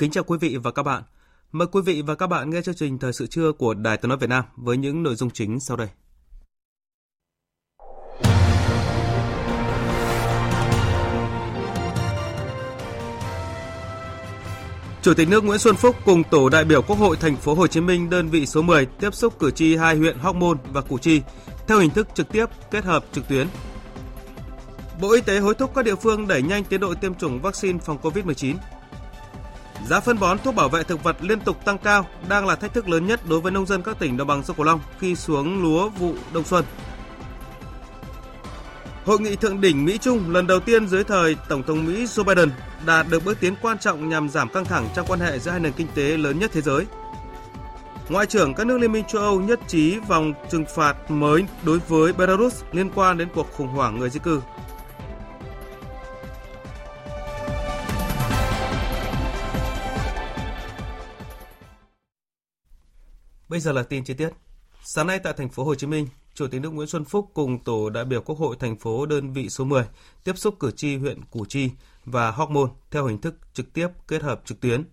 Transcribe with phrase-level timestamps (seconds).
[0.00, 1.02] Kính chào quý vị và các bạn.
[1.52, 4.08] Mời quý vị và các bạn nghe chương trình Thời sự trưa của Đài Tiếng
[4.08, 5.88] nói Việt Nam với những nội dung chính sau đây.
[15.02, 17.66] Chủ tịch nước Nguyễn Xuân Phúc cùng tổ đại biểu Quốc hội thành phố Hồ
[17.66, 20.80] Chí Minh đơn vị số 10 tiếp xúc cử tri hai huyện Hóc Môn và
[20.80, 21.22] Củ Chi
[21.66, 23.46] theo hình thức trực tiếp kết hợp trực tuyến.
[25.00, 27.78] Bộ Y tế hối thúc các địa phương đẩy nhanh tiến độ tiêm chủng vaccine
[27.78, 28.54] phòng COVID-19.
[29.88, 32.74] Giá phân bón thuốc bảo vệ thực vật liên tục tăng cao đang là thách
[32.74, 35.16] thức lớn nhất đối với nông dân các tỉnh đồng bằng sông Cửu Long khi
[35.16, 36.64] xuống lúa vụ đông xuân.
[39.04, 42.24] Hội nghị thượng đỉnh Mỹ Trung lần đầu tiên dưới thời Tổng thống Mỹ Joe
[42.24, 42.50] Biden
[42.86, 45.60] đạt được bước tiến quan trọng nhằm giảm căng thẳng trong quan hệ giữa hai
[45.60, 46.86] nền kinh tế lớn nhất thế giới.
[48.08, 51.78] Ngoại trưởng các nước Liên minh châu Âu nhất trí vòng trừng phạt mới đối
[51.88, 54.40] với Belarus liên quan đến cuộc khủng hoảng người di cư
[63.50, 64.30] Bây giờ là tin chi tiết.
[64.82, 67.64] Sáng nay tại thành phố Hồ Chí Minh, Chủ tịch nước Nguyễn Xuân Phúc cùng
[67.64, 69.84] tổ đại biểu Quốc hội thành phố đơn vị số 10
[70.24, 71.70] tiếp xúc cử tri huyện Củ Chi
[72.04, 74.84] và Hóc Môn theo hình thức trực tiếp kết hợp trực tuyến.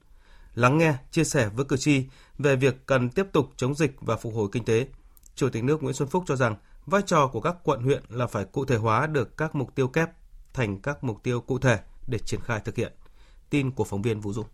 [0.55, 2.03] Lắng nghe, chia sẻ với cử tri
[2.37, 4.87] về việc cần tiếp tục chống dịch và phục hồi kinh tế.
[5.35, 6.55] Chủ tịch nước Nguyễn Xuân Phúc cho rằng
[6.85, 9.87] vai trò của các quận huyện là phải cụ thể hóa được các mục tiêu
[9.87, 10.09] kép
[10.53, 12.93] thành các mục tiêu cụ thể để triển khai thực hiện.
[13.49, 14.45] Tin của phóng viên Vũ Dung.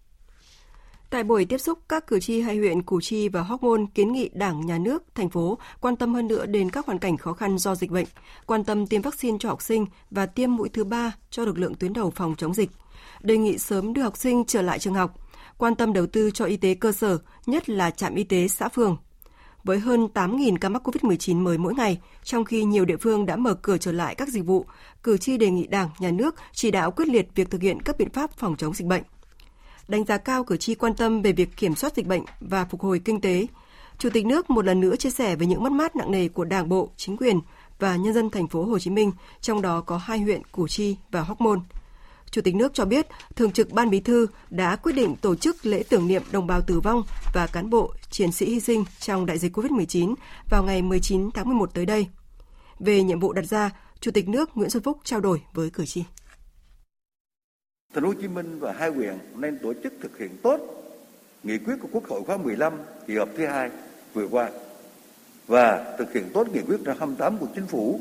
[1.14, 4.12] Tại buổi tiếp xúc, các cử tri hai huyện Củ Chi và Hóc Môn kiến
[4.14, 7.34] nghị Đảng, Nhà nước, thành phố quan tâm hơn nữa đến các hoàn cảnh khó
[7.34, 8.06] khăn do dịch bệnh,
[8.46, 11.76] quan tâm tiêm vaccine cho học sinh và tiêm mũi thứ ba cho lực lượng
[11.76, 12.70] tuyến đầu phòng chống dịch.
[13.22, 15.14] Đề nghị sớm đưa học sinh trở lại trường học,
[15.58, 18.70] quan tâm đầu tư cho y tế cơ sở, nhất là trạm y tế xã
[18.70, 18.98] phường.
[19.64, 23.36] Với hơn 8.000 ca mắc COVID-19 mới mỗi ngày, trong khi nhiều địa phương đã
[23.36, 24.66] mở cửa trở lại các dịch vụ,
[25.04, 27.98] cử tri đề nghị Đảng, Nhà nước chỉ đạo quyết liệt việc thực hiện các
[27.98, 29.04] biện pháp phòng chống dịch bệnh
[29.88, 32.82] đánh giá cao cử tri quan tâm về việc kiểm soát dịch bệnh và phục
[32.82, 33.48] hồi kinh tế.
[33.98, 36.46] Chủ tịch nước một lần nữa chia sẻ về những mất mát nặng nề của
[36.46, 37.40] Đảng bộ, chính quyền
[37.80, 39.12] và nhân dân thành phố Hồ Chí Minh,
[39.42, 41.60] trong đó có hai huyện Củ Chi và Hóc Môn.
[42.32, 45.66] Chủ tịch nước cho biết, Thường trực Ban Bí thư đã quyết định tổ chức
[45.66, 49.26] lễ tưởng niệm đồng bào tử vong và cán bộ, chiến sĩ hy sinh trong
[49.26, 50.16] đại dịch COVID-19
[50.50, 52.08] vào ngày 19 tháng 11 tới đây.
[52.80, 53.70] Về nhiệm vụ đặt ra,
[54.00, 56.04] Chủ tịch nước Nguyễn Xuân Phúc trao đổi với cử tri.
[57.94, 60.60] Thành phố Hồ Chí Minh và hai huyện nên tổ chức thực hiện tốt
[61.44, 62.74] nghị quyết của Quốc hội khóa 15
[63.08, 63.70] kỳ họp thứ hai
[64.14, 64.50] vừa qua
[65.48, 68.00] và thực hiện tốt nghị quyết 28 của chính phủ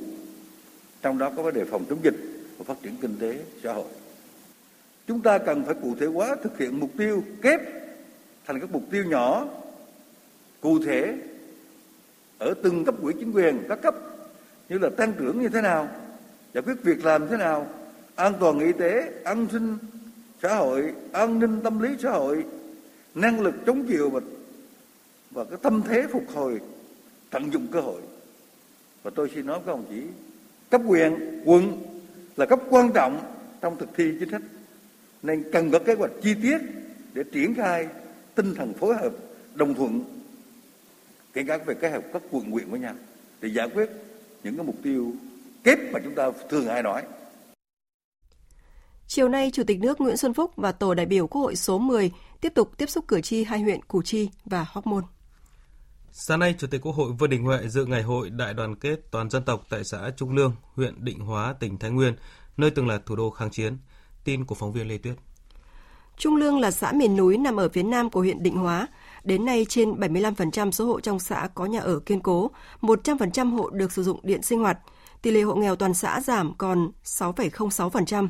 [1.02, 2.16] trong đó có vấn đề phòng chống dịch
[2.58, 3.86] và phát triển kinh tế xã hội.
[5.06, 7.60] Chúng ta cần phải cụ thể hóa thực hiện mục tiêu kép
[8.47, 9.47] thành các mục tiêu nhỏ,
[10.60, 11.14] cụ thể
[12.38, 13.94] ở từng cấp quỹ chính quyền các cấp,
[14.69, 15.88] như là tăng trưởng như thế nào,
[16.54, 17.66] giải quyết việc làm thế nào
[18.22, 19.77] an toàn y tế, an sinh
[20.43, 22.44] xã hội, an ninh tâm lý xã hội,
[23.15, 24.21] năng lực chống chịu và
[25.31, 26.61] và cái tâm thế phục hồi,
[27.31, 28.00] tận dụng cơ hội.
[29.03, 30.03] Và tôi xin nói các ông chỉ
[30.71, 31.82] cấp quyền, quận
[32.37, 34.43] là cấp quan trọng trong thực thi chính sách.
[35.22, 36.59] Nên cần có kế hoạch chi tiết
[37.15, 37.88] để triển khai
[38.34, 39.12] tinh thần phối hợp,
[39.55, 40.05] đồng thuận,
[41.32, 42.94] kể cả về kế hoạch các quận, huyện với nhau,
[43.41, 43.91] để giải quyết
[44.44, 45.12] những cái mục tiêu
[45.65, 47.03] kép mà chúng ta thường hay nói.
[49.14, 51.79] Chiều nay, Chủ tịch nước Nguyễn Xuân Phúc và tổ đại biểu Quốc hội số
[51.79, 52.11] 10
[52.41, 55.03] tiếp tục tiếp xúc cử tri hai huyện Củ Chi và Hóc Môn.
[56.12, 59.00] Sáng nay, Chủ tịch Quốc hội Vương Đình Huệ dự ngày hội đại đoàn kết
[59.11, 62.14] toàn dân tộc tại xã Trung Lương, huyện Định Hóa, tỉnh Thái Nguyên,
[62.56, 63.79] nơi từng là thủ đô kháng chiến.
[64.25, 65.15] Tin của phóng viên Lê Tuyết.
[66.17, 68.88] Trung Lương là xã miền núi nằm ở phía nam của huyện Định Hóa.
[69.25, 72.50] Đến nay, trên 75% số hộ trong xã có nhà ở kiên cố,
[72.81, 74.79] 100% hộ được sử dụng điện sinh hoạt.
[75.23, 78.29] Tỷ lệ hộ nghèo toàn xã giảm còn 6,06%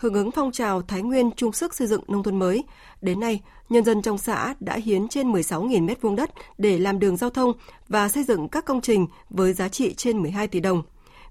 [0.00, 2.64] hưởng ứng phong trào Thái Nguyên chung sức xây dựng nông thôn mới.
[3.02, 7.16] Đến nay, nhân dân trong xã đã hiến trên 16.000 m2 đất để làm đường
[7.16, 7.52] giao thông
[7.88, 10.82] và xây dựng các công trình với giá trị trên 12 tỷ đồng.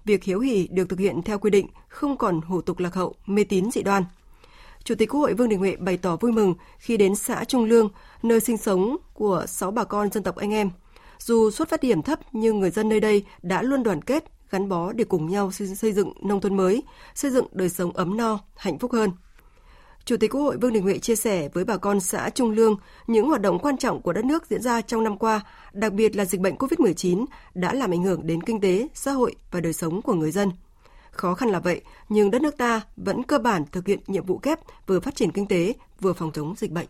[0.06, 3.16] việc hiếu hỉ được thực hiện theo quy định, không còn hủ tục lạc hậu,
[3.26, 4.04] mê tín dị đoan.
[4.84, 7.66] Chủ tịch Quốc hội Vương Đình Huệ bày tỏ vui mừng khi đến xã Trung
[7.66, 7.90] Lương,
[8.24, 10.70] nơi sinh sống của 6 bà con dân tộc anh em.
[11.20, 14.70] Dù xuất phát điểm thấp nhưng người dân nơi đây đã luôn đoàn kết, gắn
[14.70, 16.84] bó để cùng nhau xây dựng nông thôn mới,
[17.16, 19.12] xây dựng đời sống ấm no, hạnh phúc hơn.
[20.06, 22.76] Chủ tịch Quốc hội Vương Đình Huệ chia sẻ với bà con xã Trung Lương
[23.08, 25.42] những hoạt động quan trọng của đất nước diễn ra trong năm qua,
[25.74, 29.36] đặc biệt là dịch bệnh COVID-19 đã làm ảnh hưởng đến kinh tế, xã hội
[29.52, 30.52] và đời sống của người dân.
[31.12, 34.38] Khó khăn là vậy, nhưng đất nước ta vẫn cơ bản thực hiện nhiệm vụ
[34.38, 36.88] kép vừa phát triển kinh tế, vừa phòng chống dịch bệnh.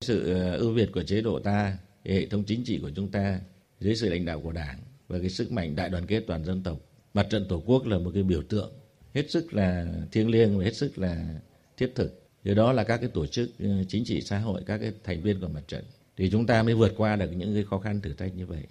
[0.00, 3.40] Sự ờ, ưu việt của chế độ ta, hệ thống chính trị của chúng ta
[3.80, 4.78] dưới sự lãnh đạo của Đảng
[5.08, 6.78] và cái sức mạnh đại đoàn kết toàn dân tộc.
[7.14, 8.72] Mặt trận Tổ quốc là một cái biểu tượng
[9.14, 11.40] hết sức là thiêng liêng và hết sức là
[11.76, 12.20] thiết thực.
[12.44, 15.22] Do đó là các cái tổ chức ờ, chính trị xã hội, các cái thành
[15.22, 15.84] viên của mặt trận
[16.16, 18.62] thì chúng ta mới vượt qua được những cái khó khăn thử thách như vậy.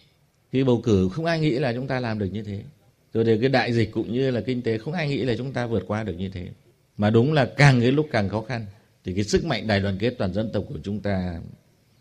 [0.52, 2.64] Khi bầu cử không ai nghĩ là chúng ta làm được như thế.
[3.14, 5.54] Rồi thì cái đại dịch cũng như là kinh tế không ai nghĩ là chúng
[5.54, 6.48] ta vượt qua được như thế.
[6.98, 8.66] Mà đúng là càng cái lúc càng khó khăn
[9.06, 11.42] thì cái sức mạnh đại đoàn kết toàn dân tộc của chúng ta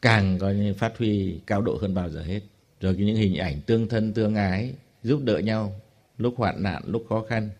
[0.03, 2.41] càng coi như phát huy cao độ hơn bao giờ hết.
[2.83, 5.73] Rồi những hình ảnh tương thân tương ái, giúp đỡ nhau
[6.19, 7.51] lúc hoạn nạn, lúc khó khăn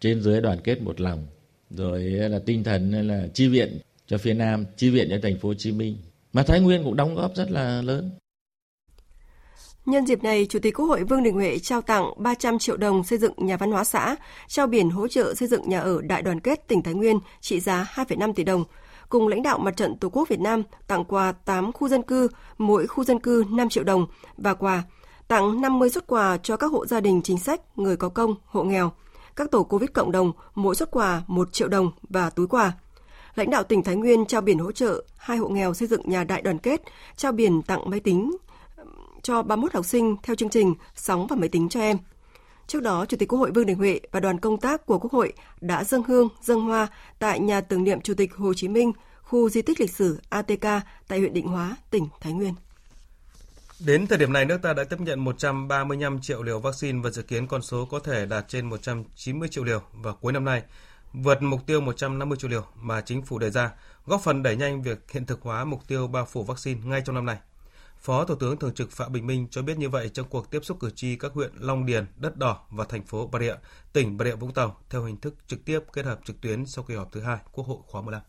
[0.00, 1.26] trên dưới đoàn kết một lòng
[1.70, 5.48] rồi là tinh thần là chi viện cho phía Nam, chi viện cho thành phố
[5.48, 5.96] Hồ Chí Minh.
[6.32, 8.10] Mà Thái Nguyên cũng đóng góp rất là lớn.
[9.86, 13.04] Nhân dịp này, Chủ tịch Quốc hội Vương Đình Huệ trao tặng 300 triệu đồng
[13.04, 14.16] xây dựng nhà văn hóa xã,
[14.48, 17.60] trao biển hỗ trợ xây dựng nhà ở Đại đoàn kết tỉnh Thái Nguyên trị
[17.60, 18.64] giá 2,5 tỷ đồng.
[19.12, 22.28] Cùng lãnh đạo Mặt trận Tổ quốc Việt Nam tặng quà 8 khu dân cư,
[22.58, 24.06] mỗi khu dân cư 5 triệu đồng
[24.36, 24.82] và quà
[25.28, 28.64] tặng 50 xuất quà cho các hộ gia đình chính sách, người có công, hộ
[28.64, 28.92] nghèo
[29.36, 32.72] các tổ Covid cộng đồng mỗi xuất quà 1 triệu đồng và túi quà.
[33.34, 36.24] Lãnh đạo tỉnh Thái Nguyên trao biển hỗ trợ hai hộ nghèo xây dựng nhà
[36.24, 36.82] đại đoàn kết,
[37.16, 38.36] trao biển tặng máy tính
[39.22, 41.96] cho 31 học sinh theo chương trình Sóng và máy tính cho em.
[42.72, 45.12] Trước đó, Chủ tịch Quốc hội Vương Đình Huệ và đoàn công tác của Quốc
[45.12, 46.88] hội đã dâng hương, dâng hoa
[47.18, 48.92] tại nhà tưởng niệm Chủ tịch Hồ Chí Minh,
[49.22, 50.62] khu di tích lịch sử ATK
[51.08, 52.54] tại huyện Định Hóa, tỉnh Thái Nguyên.
[53.86, 57.22] Đến thời điểm này, nước ta đã tiếp nhận 135 triệu liều vaccine và dự
[57.22, 60.62] kiến con số có thể đạt trên 190 triệu liều vào cuối năm nay,
[61.12, 63.70] vượt mục tiêu 150 triệu liều mà chính phủ đề ra,
[64.06, 67.14] góp phần đẩy nhanh việc hiện thực hóa mục tiêu bao phủ vaccine ngay trong
[67.14, 67.36] năm nay.
[68.02, 70.64] Phó Thủ tướng Thường trực Phạm Bình Minh cho biết như vậy trong cuộc tiếp
[70.64, 73.54] xúc cử tri các huyện Long Điền, Đất Đỏ và thành phố Bà Rịa,
[73.92, 76.84] tỉnh Bà Rịa Vũng Tàu theo hình thức trực tiếp kết hợp trực tuyến sau
[76.84, 78.22] kỳ họp thứ hai Quốc hội khóa 15.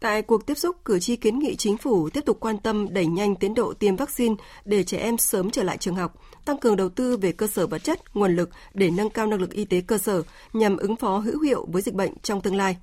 [0.00, 3.06] Tại cuộc tiếp xúc, cử tri kiến nghị chính phủ tiếp tục quan tâm đẩy
[3.06, 4.34] nhanh tiến độ tiêm vaccine
[4.64, 6.14] để trẻ em sớm trở lại trường học,
[6.44, 9.40] tăng cường đầu tư về cơ sở vật chất, nguồn lực để nâng cao năng
[9.40, 10.22] lực y tế cơ sở
[10.52, 12.76] nhằm ứng phó hữu hiệu với dịch bệnh trong tương lai.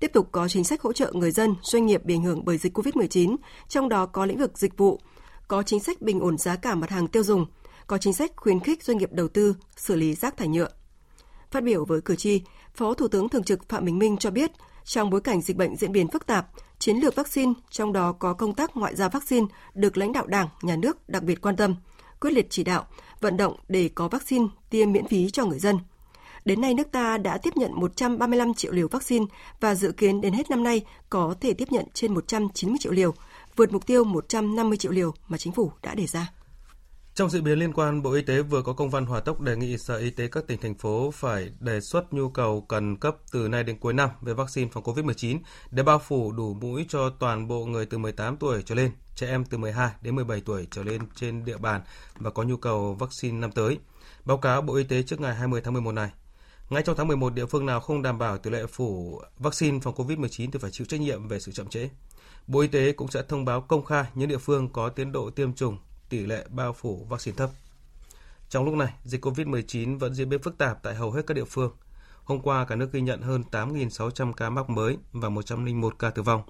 [0.00, 2.58] Tiếp tục có chính sách hỗ trợ người dân, doanh nghiệp bị ảnh hưởng bởi
[2.58, 3.36] dịch COVID-19,
[3.68, 5.00] trong đó có lĩnh vực dịch vụ,
[5.50, 7.46] có chính sách bình ổn giá cả mặt hàng tiêu dùng,
[7.86, 10.68] có chính sách khuyến khích doanh nghiệp đầu tư xử lý rác thải nhựa.
[11.50, 12.42] Phát biểu với cử tri,
[12.74, 14.50] Phó Thủ tướng Thường trực Phạm Bình Minh cho biết,
[14.84, 16.46] trong bối cảnh dịch bệnh diễn biến phức tạp,
[16.78, 20.48] chiến lược vaccine, trong đó có công tác ngoại giao vaccine, được lãnh đạo Đảng,
[20.62, 21.76] Nhà nước đặc biệt quan tâm,
[22.20, 22.86] quyết liệt chỉ đạo,
[23.20, 25.78] vận động để có vaccine tiêm miễn phí cho người dân.
[26.44, 29.26] Đến nay, nước ta đã tiếp nhận 135 triệu liều vaccine
[29.60, 33.14] và dự kiến đến hết năm nay có thể tiếp nhận trên 190 triệu liều,
[33.56, 36.32] vượt mục tiêu 150 triệu liều mà chính phủ đã đề ra.
[37.14, 39.56] Trong diễn biến liên quan, Bộ Y tế vừa có công văn hỏa tốc đề
[39.56, 43.16] nghị Sở Y tế các tỉnh, thành phố phải đề xuất nhu cầu cần cấp
[43.32, 45.38] từ nay đến cuối năm về vaccine phòng COVID-19
[45.70, 49.26] để bao phủ đủ mũi cho toàn bộ người từ 18 tuổi trở lên, trẻ
[49.26, 51.80] em từ 12 đến 17 tuổi trở lên trên địa bàn
[52.16, 53.78] và có nhu cầu vaccine năm tới.
[54.24, 56.10] Báo cáo Bộ Y tế trước ngày 20 tháng 11 này.
[56.70, 59.94] Ngay trong tháng 11, địa phương nào không đảm bảo tỷ lệ phủ vaccine phòng
[59.94, 61.88] COVID-19 thì phải chịu trách nhiệm về sự chậm trễ.
[62.46, 65.30] Bộ Y tế cũng sẽ thông báo công khai những địa phương có tiến độ
[65.30, 65.78] tiêm chủng
[66.08, 67.50] tỷ lệ bao phủ vaccine thấp.
[68.48, 71.44] Trong lúc này, dịch COVID-19 vẫn diễn biến phức tạp tại hầu hết các địa
[71.44, 71.72] phương.
[72.24, 76.22] Hôm qua, cả nước ghi nhận hơn 8.600 ca mắc mới và 101 ca tử
[76.22, 76.42] vong.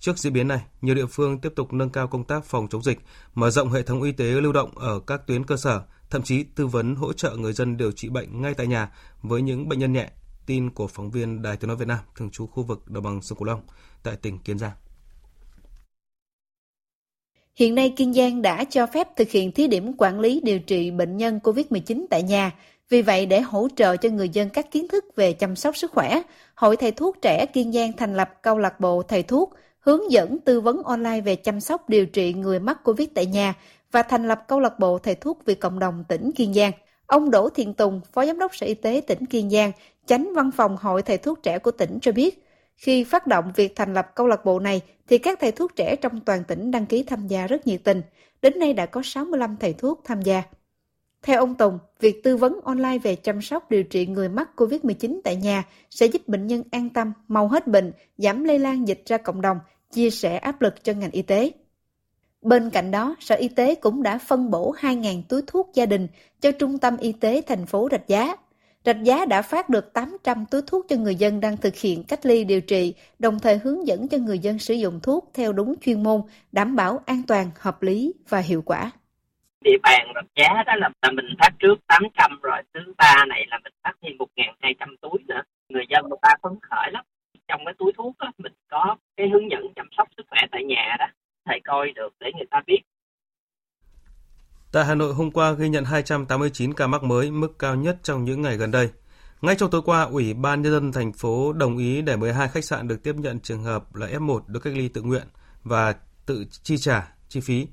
[0.00, 2.82] Trước diễn biến này, nhiều địa phương tiếp tục nâng cao công tác phòng chống
[2.82, 2.98] dịch,
[3.34, 6.42] mở rộng hệ thống y tế lưu động ở các tuyến cơ sở, thậm chí
[6.42, 9.78] tư vấn hỗ trợ người dân điều trị bệnh ngay tại nhà với những bệnh
[9.78, 10.10] nhân nhẹ.
[10.46, 13.22] Tin của phóng viên Đài Tiếng nói Việt Nam thường trú khu vực đồng bằng
[13.22, 13.62] sông Cửu Long
[14.02, 14.72] tại tỉnh Kiên Giang.
[17.56, 20.90] Hiện nay Kiên Giang đã cho phép thực hiện thí điểm quản lý điều trị
[20.90, 22.52] bệnh nhân COVID-19 tại nhà.
[22.88, 25.90] Vì vậy, để hỗ trợ cho người dân các kiến thức về chăm sóc sức
[25.90, 26.22] khỏe,
[26.54, 30.38] Hội Thầy thuốc trẻ Kiên Giang thành lập câu lạc bộ thầy thuốc, hướng dẫn
[30.38, 33.54] tư vấn online về chăm sóc điều trị người mắc COVID tại nhà
[33.92, 36.72] và thành lập câu lạc bộ thầy thuốc vì cộng đồng tỉnh Kiên Giang.
[37.06, 39.72] Ông Đỗ Thiện Tùng, Phó Giám đốc Sở Y tế tỉnh Kiên Giang,
[40.06, 42.45] tránh văn phòng Hội Thầy thuốc trẻ của tỉnh cho biết,
[42.76, 45.96] khi phát động việc thành lập câu lạc bộ này thì các thầy thuốc trẻ
[45.96, 48.02] trong toàn tỉnh đăng ký tham gia rất nhiệt tình.
[48.42, 50.42] Đến nay đã có 65 thầy thuốc tham gia.
[51.22, 55.20] Theo ông Tùng, việc tư vấn online về chăm sóc điều trị người mắc COVID-19
[55.24, 59.02] tại nhà sẽ giúp bệnh nhân an tâm, mau hết bệnh, giảm lây lan dịch
[59.06, 59.58] ra cộng đồng,
[59.92, 61.52] chia sẻ áp lực cho ngành y tế.
[62.42, 66.08] Bên cạnh đó, Sở Y tế cũng đã phân bổ 2.000 túi thuốc gia đình
[66.40, 68.36] cho Trung tâm Y tế thành phố Rạch Giá.
[68.86, 72.26] Rạch Giá đã phát được 800 túi thuốc cho người dân đang thực hiện cách
[72.26, 75.74] ly điều trị, đồng thời hướng dẫn cho người dân sử dụng thuốc theo đúng
[75.80, 76.20] chuyên môn,
[76.52, 78.90] đảm bảo an toàn, hợp lý và hiệu quả.
[79.64, 83.46] Địa bàn Rạch Giá đó là, là mình phát trước 800 rồi, thứ ba này
[83.48, 85.42] là mình phát thêm 1.200 túi nữa.
[85.68, 87.04] Người dân người ta phấn khởi lắm.
[87.48, 90.64] Trong cái túi thuốc đó, mình có cái hướng dẫn chăm sóc sức khỏe tại
[90.64, 91.06] nhà đó,
[91.44, 92.80] thầy coi được để người ta biết
[94.76, 98.24] Tại Hà Nội hôm qua ghi nhận 289 ca mắc mới, mức cao nhất trong
[98.24, 98.90] những ngày gần đây.
[99.42, 102.64] Ngay trong tối qua, Ủy ban Nhân dân thành phố đồng ý để 12 khách
[102.64, 105.26] sạn được tiếp nhận trường hợp là F1 được cách ly tự nguyện
[105.64, 105.94] và
[106.26, 107.66] tự chi trả chi phí.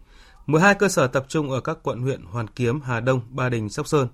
[0.45, 3.69] 12 cơ sở tập trung ở các quận huyện Hoàn Kiếm, Hà Đông, Ba Đình,
[3.69, 4.07] Sóc Sơn.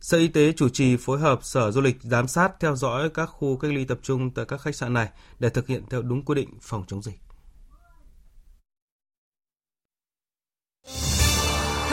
[0.00, 3.26] Sở Y tế chủ trì phối hợp Sở Du lịch giám sát theo dõi các
[3.26, 6.24] khu cách ly tập trung tại các khách sạn này để thực hiện theo đúng
[6.24, 7.25] quy định phòng chống dịch.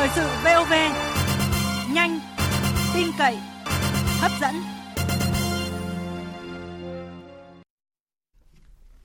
[0.04, 0.74] Thời sự VOV
[1.94, 2.20] nhanh,
[2.94, 3.38] tin cậy,
[4.20, 4.56] hấp dẫn.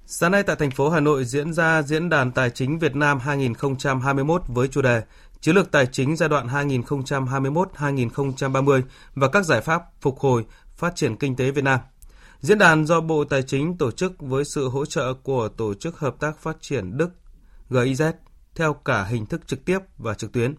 [0.07, 3.19] Sáng nay tại thành phố Hà Nội diễn ra Diễn đàn Tài chính Việt Nam
[3.19, 5.03] 2021 với chủ đề
[5.41, 8.83] Chiến lược tài chính giai đoạn 2021-2030
[9.15, 10.45] và các giải pháp phục hồi
[10.77, 11.81] phát triển kinh tế Việt Nam.
[12.41, 15.99] Diễn đàn do Bộ Tài chính tổ chức với sự hỗ trợ của Tổ chức
[15.99, 17.11] Hợp tác Phát triển Đức
[17.71, 18.13] GIZ
[18.55, 20.55] theo cả hình thức trực tiếp và trực tuyến.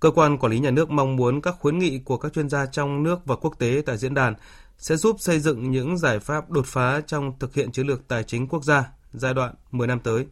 [0.00, 2.66] Cơ quan quản lý nhà nước mong muốn các khuyến nghị của các chuyên gia
[2.66, 4.34] trong nước và quốc tế tại diễn đàn
[4.78, 8.24] sẽ giúp xây dựng những giải pháp đột phá trong thực hiện chiến lược tài
[8.24, 10.26] chính quốc gia giai đoạn 10 năm tới.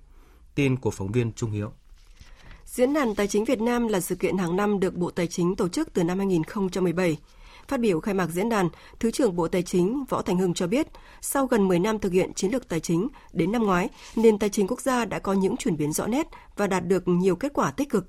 [0.55, 1.73] Tin của phóng viên Trung Hiếu.
[2.65, 5.57] Diễn đàn Tài chính Việt Nam là sự kiện hàng năm được Bộ Tài chính
[5.57, 7.17] tổ chức từ năm 2017.
[7.69, 8.69] Phát biểu khai mạc diễn đàn,
[9.01, 10.87] Thứ trưởng Bộ Tài chính Võ Thành Hưng cho biết,
[11.21, 14.51] sau gần 10 năm thực hiện chiến lược tài chính, đến năm ngoái, nền tài
[14.51, 17.53] chính quốc gia đã có những chuyển biến rõ nét và đạt được nhiều kết
[17.55, 18.07] quả tích cực.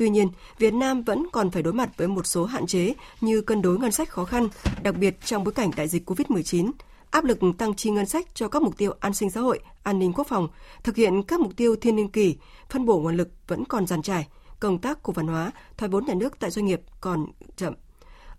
[0.00, 0.28] Tuy nhiên,
[0.58, 3.78] Việt Nam vẫn còn phải đối mặt với một số hạn chế như cân đối
[3.78, 4.48] ngân sách khó khăn,
[4.82, 6.70] đặc biệt trong bối cảnh đại dịch COVID-19,
[7.10, 9.98] áp lực tăng chi ngân sách cho các mục tiêu an sinh xã hội, an
[9.98, 10.48] ninh quốc phòng,
[10.82, 12.36] thực hiện các mục tiêu thiên niên kỳ,
[12.68, 14.28] phân bổ nguồn lực vẫn còn giàn trải,
[14.60, 17.26] công tác cổ phần hóa, thoái vốn nhà nước tại doanh nghiệp còn
[17.56, 17.74] chậm.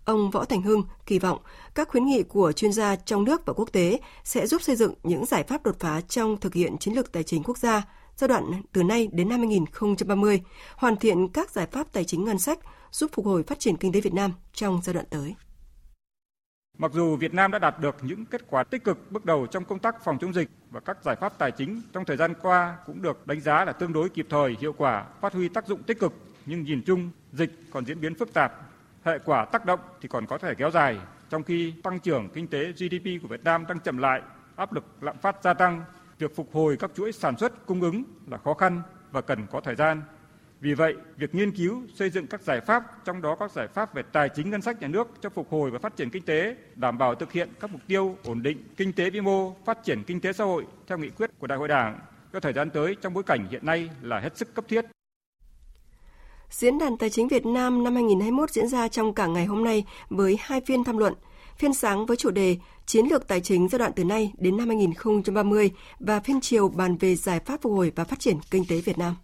[0.04, 1.38] Ông Võ Thành Hưng kỳ vọng
[1.74, 4.94] các khuyến nghị của chuyên gia trong nước và quốc tế sẽ giúp xây dựng
[5.02, 7.82] những giải pháp đột phá trong thực hiện chiến lược tài chính quốc gia
[8.16, 10.42] giai đoạn từ nay đến năm 2030,
[10.76, 12.58] hoàn thiện các giải pháp tài chính ngân sách
[12.90, 15.34] giúp phục hồi phát triển kinh tế Việt Nam trong giai đoạn tới.
[16.78, 19.64] Mặc dù Việt Nam đã đạt được những kết quả tích cực bước đầu trong
[19.64, 22.76] công tác phòng chống dịch và các giải pháp tài chính trong thời gian qua
[22.86, 25.82] cũng được đánh giá là tương đối kịp thời, hiệu quả, phát huy tác dụng
[25.82, 26.12] tích cực,
[26.46, 28.71] nhưng nhìn chung dịch còn diễn biến phức tạp,
[29.04, 30.98] hệ quả tác động thì còn có thể kéo dài,
[31.30, 34.22] trong khi tăng trưởng kinh tế GDP của Việt Nam đang chậm lại,
[34.56, 35.84] áp lực lạm phát gia tăng,
[36.18, 39.60] việc phục hồi các chuỗi sản xuất cung ứng là khó khăn và cần có
[39.60, 40.02] thời gian.
[40.60, 43.94] Vì vậy, việc nghiên cứu xây dựng các giải pháp, trong đó các giải pháp
[43.94, 46.56] về tài chính ngân sách nhà nước cho phục hồi và phát triển kinh tế,
[46.76, 50.02] đảm bảo thực hiện các mục tiêu ổn định kinh tế vĩ mô, phát triển
[50.06, 51.98] kinh tế xã hội theo nghị quyết của Đại hội Đảng
[52.32, 54.84] cho thời gian tới trong bối cảnh hiện nay là hết sức cấp thiết.
[56.52, 59.84] Diễn đàn Tài chính Việt Nam năm 2021 diễn ra trong cả ngày hôm nay
[60.10, 61.14] với hai phiên tham luận–
[61.62, 62.56] phiên sáng với chủ đề
[62.86, 66.96] Chiến lược tài chính giai đoạn từ nay đến năm 2030 và phiên chiều bàn
[66.96, 69.16] về giải pháp phục hồi và phát triển kinh tế Việt Nam.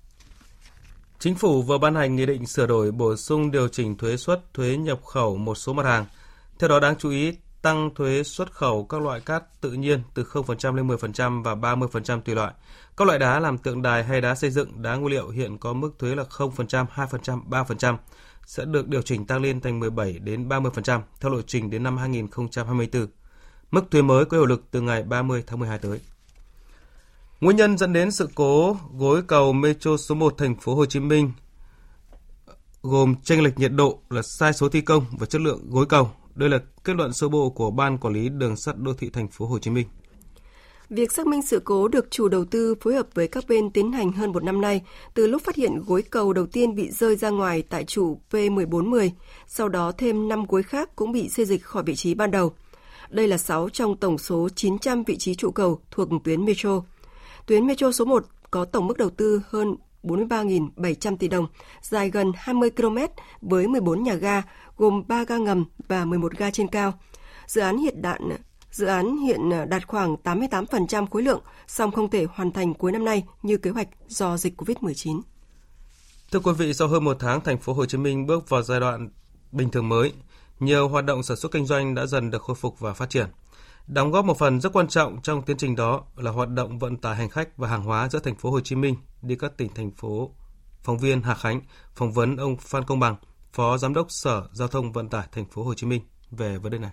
[1.19, 4.55] Chính phủ vừa ban hành nghị định sửa đổi bổ sung điều chỉnh thuế suất
[4.55, 6.05] thuế nhập khẩu một số mặt hàng.
[6.59, 7.33] Theo đó đáng chú ý
[7.69, 12.21] tăng thuế xuất khẩu các loại cát tự nhiên từ 0% lên 10% và 30%
[12.21, 12.53] tùy loại.
[12.97, 15.73] Các loại đá làm tượng đài hay đá xây dựng, đá nguyên liệu hiện có
[15.73, 17.97] mức thuế là 0%, 2%, 3%
[18.47, 21.97] sẽ được điều chỉnh tăng lên thành 17 đến 30% theo lộ trình đến năm
[21.97, 23.07] 2024.
[23.71, 26.01] Mức thuế mới có hiệu lực từ ngày 30 tháng 12 tới.
[27.41, 31.01] Nguyên nhân dẫn đến sự cố gối cầu Metro số 1 thành phố Hồ Chí
[31.01, 31.33] Minh
[32.83, 36.11] gồm chênh lệch nhiệt độ là sai số thi công và chất lượng gối cầu.
[36.39, 39.29] Đây là kết luận sơ bộ của Ban Quản lý Đường sắt Đô thị thành
[39.29, 39.87] phố Hồ Chí Minh.
[40.91, 43.93] Việc xác minh sự cố được chủ đầu tư phối hợp với các bên tiến
[43.93, 44.83] hành hơn một năm nay,
[45.15, 49.11] từ lúc phát hiện gối cầu đầu tiên bị rơi ra ngoài tại trụ P1410,
[49.47, 52.53] sau đó thêm 5 gối khác cũng bị xê dịch khỏi vị trí ban đầu.
[53.11, 56.83] Đây là 6 trong tổng số 900 vị trí trụ cầu thuộc tuyến metro.
[57.47, 61.47] Tuyến metro số 1 có tổng mức đầu tư hơn 43.700 tỷ đồng,
[61.83, 62.99] dài gần 20 km
[63.41, 64.43] với 14 nhà ga,
[64.77, 66.93] gồm 3 ga ngầm và 11 ga trên cao.
[67.47, 68.29] Dự án hiện đạn
[68.71, 73.05] Dự án hiện đạt khoảng 88% khối lượng, song không thể hoàn thành cuối năm
[73.05, 75.21] nay như kế hoạch do dịch COVID-19.
[76.33, 78.81] Thưa quý vị, sau hơn một tháng, thành phố Hồ Chí Minh bước vào giai
[78.81, 79.09] đoạn
[79.53, 80.13] bình thường mới,
[80.61, 83.27] nhiều hoạt động sản xuất kinh doanh đã dần được khôi phục và phát triển.
[83.89, 86.97] Đóng góp một phần rất quan trọng trong tiến trình đó là hoạt động vận
[86.97, 89.75] tải hành khách và hàng hóa giữa thành phố Hồ Chí Minh đi các tỉnh
[89.75, 90.31] thành phố.
[90.83, 91.61] Phóng viên Hà Khánh
[91.95, 93.17] phỏng vấn ông Phan Công Bằng,
[93.53, 96.73] Phó Giám đốc Sở Giao thông Vận tải thành phố Hồ Chí Minh về vấn
[96.73, 96.91] đề này.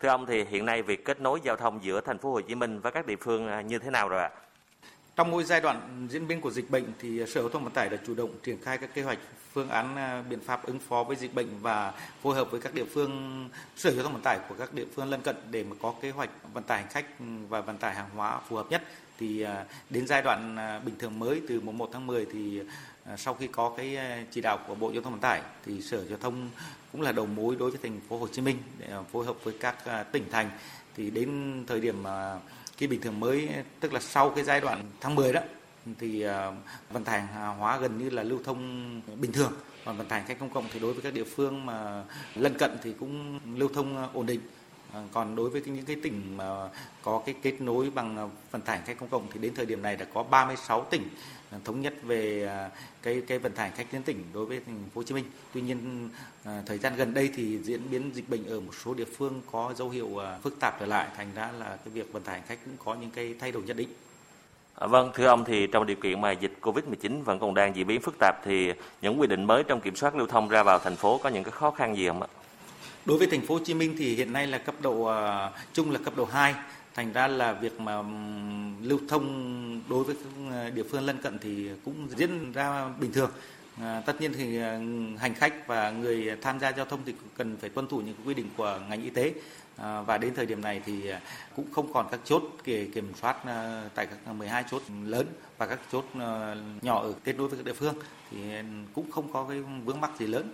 [0.00, 2.54] Thưa ông thì hiện nay việc kết nối giao thông giữa thành phố Hồ Chí
[2.54, 4.30] Minh và các địa phương à, như thế nào rồi ạ?
[5.16, 7.88] Trong mỗi giai đoạn diễn biến của dịch bệnh thì Sở Giao thông Vận tải
[7.88, 9.18] đã chủ động triển khai các kế hoạch
[9.56, 12.74] phương án à, biện pháp ứng phó với dịch bệnh và phối hợp với các
[12.74, 15.76] địa phương, sở giao thông vận tải của các địa phương lân cận để mà
[15.82, 17.06] có kế hoạch vận tải hành khách
[17.48, 18.82] và vận tải hàng hóa phù hợp nhất.
[19.18, 22.60] Thì à, đến giai đoạn à, bình thường mới từ mùng 1 tháng 10 thì
[23.16, 23.98] sau khi có cái
[24.30, 26.50] chỉ đạo của Bộ Giao thông Vận tải thì Sở Giao thông
[26.92, 29.54] cũng là đầu mối đối với thành phố Hồ Chí Minh để phối hợp với
[29.60, 29.76] các
[30.12, 30.50] tỉnh thành.
[30.96, 32.04] Thì đến thời điểm
[32.76, 33.48] khi bình thường mới,
[33.80, 35.40] tức là sau cái giai đoạn tháng 10 đó
[35.98, 36.54] thì ờ,
[36.90, 39.52] vận tải hàng hóa gần như là lưu thông bình thường
[39.84, 42.70] còn vận tải khách công cộng thì đối với các địa phương mà lân cận
[42.82, 44.40] thì cũng lưu thông ờ, ổn định
[44.92, 46.68] ờ, còn đối với những cái tỉnh mà
[47.02, 49.96] có cái kết nối bằng vận tải khách công cộng thì đến thời điểm này
[49.96, 51.08] đã có 36 tỉnh
[51.64, 52.50] thống nhất về
[53.02, 55.24] cái cái vận tải khách liên tỉnh đối với thành phố Hồ Chí Minh.
[55.54, 56.08] Tuy nhiên
[56.66, 59.74] thời gian gần đây thì diễn biến dịch bệnh ở một số địa phương có
[59.76, 62.76] dấu hiệu phức tạp trở lại, thành ra là cái việc vận tải khách cũng
[62.84, 63.88] có những cái thay đổi nhất định.
[64.78, 67.86] À, vâng, thưa ông thì trong điều kiện mà dịch Covid-19 vẫn còn đang diễn
[67.86, 70.78] biến phức tạp thì những quy định mới trong kiểm soát lưu thông ra vào
[70.78, 72.28] thành phố có những cái khó khăn gì không ạ?
[73.06, 75.90] Đối với thành phố Hồ Chí Minh thì hiện nay là cấp độ uh, chung
[75.90, 76.54] là cấp độ 2,
[76.94, 81.18] thành ra là việc mà um, lưu thông đối với các à, địa phương lân
[81.22, 83.30] cận thì cũng diễn ra bình thường.
[83.80, 84.58] À, tất nhiên thì
[85.18, 88.34] hành khách và người tham gia giao thông thì cần phải tuân thủ những quy
[88.34, 89.32] định của ngành y tế
[89.82, 91.20] À, và đến thời điểm này thì à,
[91.56, 95.26] cũng không còn các chốt kiểm soát à, tại các 12 chốt lớn
[95.58, 96.04] và các chốt
[96.82, 97.94] nhỏ ở kết nối với các địa phương
[98.30, 98.38] thì
[98.94, 100.52] cũng không có cái vướng mắc gì lớn.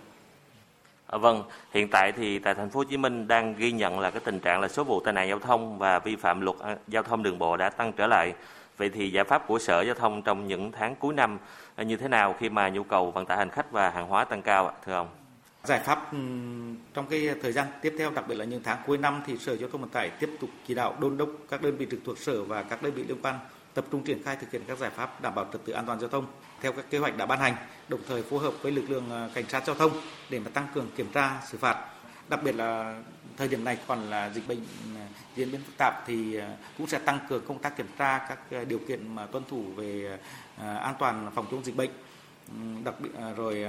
[1.07, 4.11] À, vâng, hiện tại thì tại thành phố Hồ Chí Minh đang ghi nhận là
[4.11, 7.03] cái tình trạng là số vụ tai nạn giao thông và vi phạm luật giao
[7.03, 8.33] thông đường bộ đã tăng trở lại.
[8.77, 11.39] Vậy thì giải pháp của Sở Giao thông trong những tháng cuối năm
[11.77, 14.41] như thế nào khi mà nhu cầu vận tải hành khách và hàng hóa tăng
[14.41, 15.07] cao ạ, thưa ông?
[15.63, 16.17] Giải pháp ừ,
[16.93, 19.57] trong cái thời gian tiếp theo, đặc biệt là những tháng cuối năm thì Sở
[19.57, 22.17] Giao thông Vận tải tiếp tục chỉ đạo đôn đốc các đơn vị trực thuộc
[22.17, 23.39] sở và các đơn vị liên quan
[23.73, 25.99] tập trung triển khai thực hiện các giải pháp đảm bảo trật tự an toàn
[25.99, 26.25] giao thông
[26.61, 27.55] theo các kế hoạch đã ban hành,
[27.87, 29.91] đồng thời phối hợp với lực lượng ờ, cảnh sát giao thông
[30.29, 31.85] để mà tăng cường kiểm tra xử phạt.
[32.29, 33.01] Đặc biệt là
[33.37, 34.99] thời điểm này còn là dịch bệnh ừ,
[35.35, 36.47] diễn biến phức tạp thì ờ,
[36.77, 39.63] cũng sẽ tăng cường công tác kiểm tra các ờ, điều kiện mà tuân thủ
[39.75, 40.19] về
[40.57, 41.91] an toàn phòng chống dịch bệnh.
[42.47, 43.65] Ừ, đặc biệt rồi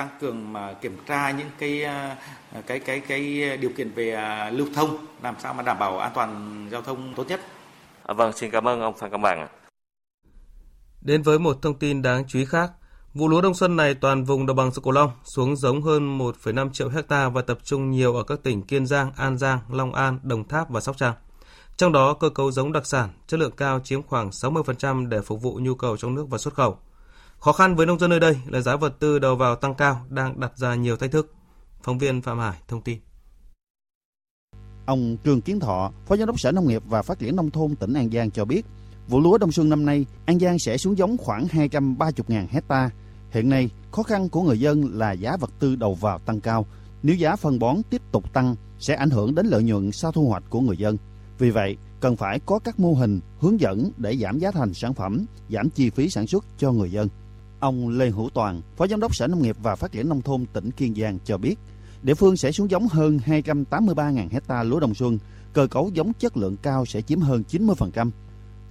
[0.00, 2.16] tăng cường mà kiểm tra những cái à,
[2.66, 6.12] cái cái cái điều kiện về à, lưu thông làm sao mà đảm bảo an
[6.14, 7.40] toàn giao thông tốt nhất.
[8.06, 9.48] À, vâng, xin cảm ơn ông Phan Cẩm Bằng.
[11.00, 12.70] Đến với một thông tin đáng chú ý khác,
[13.14, 16.18] vụ lúa đông xuân này toàn vùng đồng bằng sông Cửu Long xuống giống hơn
[16.18, 19.94] 1,5 triệu hecta và tập trung nhiều ở các tỉnh Kiên Giang, An Giang, Long
[19.94, 21.14] An, Đồng Tháp và Sóc Trăng.
[21.76, 25.42] Trong đó, cơ cấu giống đặc sản chất lượng cao chiếm khoảng 60% để phục
[25.42, 26.78] vụ nhu cầu trong nước và xuất khẩu.
[27.40, 30.06] Khó khăn với nông dân nơi đây là giá vật tư đầu vào tăng cao
[30.08, 31.34] đang đặt ra nhiều thách thức.
[31.82, 32.98] Phóng viên Phạm Hải thông tin.
[34.86, 37.76] Ông Trương Kiến Thọ, Phó Giám đốc Sở Nông nghiệp và Phát triển Nông thôn
[37.76, 38.66] tỉnh An Giang cho biết,
[39.08, 42.90] vụ lúa đông xuân năm nay, An Giang sẽ xuống giống khoảng 230.000 hecta.
[43.30, 46.66] Hiện nay, khó khăn của người dân là giá vật tư đầu vào tăng cao.
[47.02, 50.28] Nếu giá phân bón tiếp tục tăng, sẽ ảnh hưởng đến lợi nhuận sau thu
[50.28, 50.96] hoạch của người dân.
[51.38, 54.94] Vì vậy, cần phải có các mô hình hướng dẫn để giảm giá thành sản
[54.94, 57.08] phẩm, giảm chi phí sản xuất cho người dân.
[57.60, 60.46] Ông Lê Hữu Toàn, Phó Giám đốc Sở Nông nghiệp và Phát triển Nông thôn
[60.52, 61.56] tỉnh Kiên Giang cho biết,
[62.02, 65.18] địa phương sẽ xuống giống hơn 283.000 hecta lúa đông xuân,
[65.52, 68.10] cơ cấu giống chất lượng cao sẽ chiếm hơn 90%.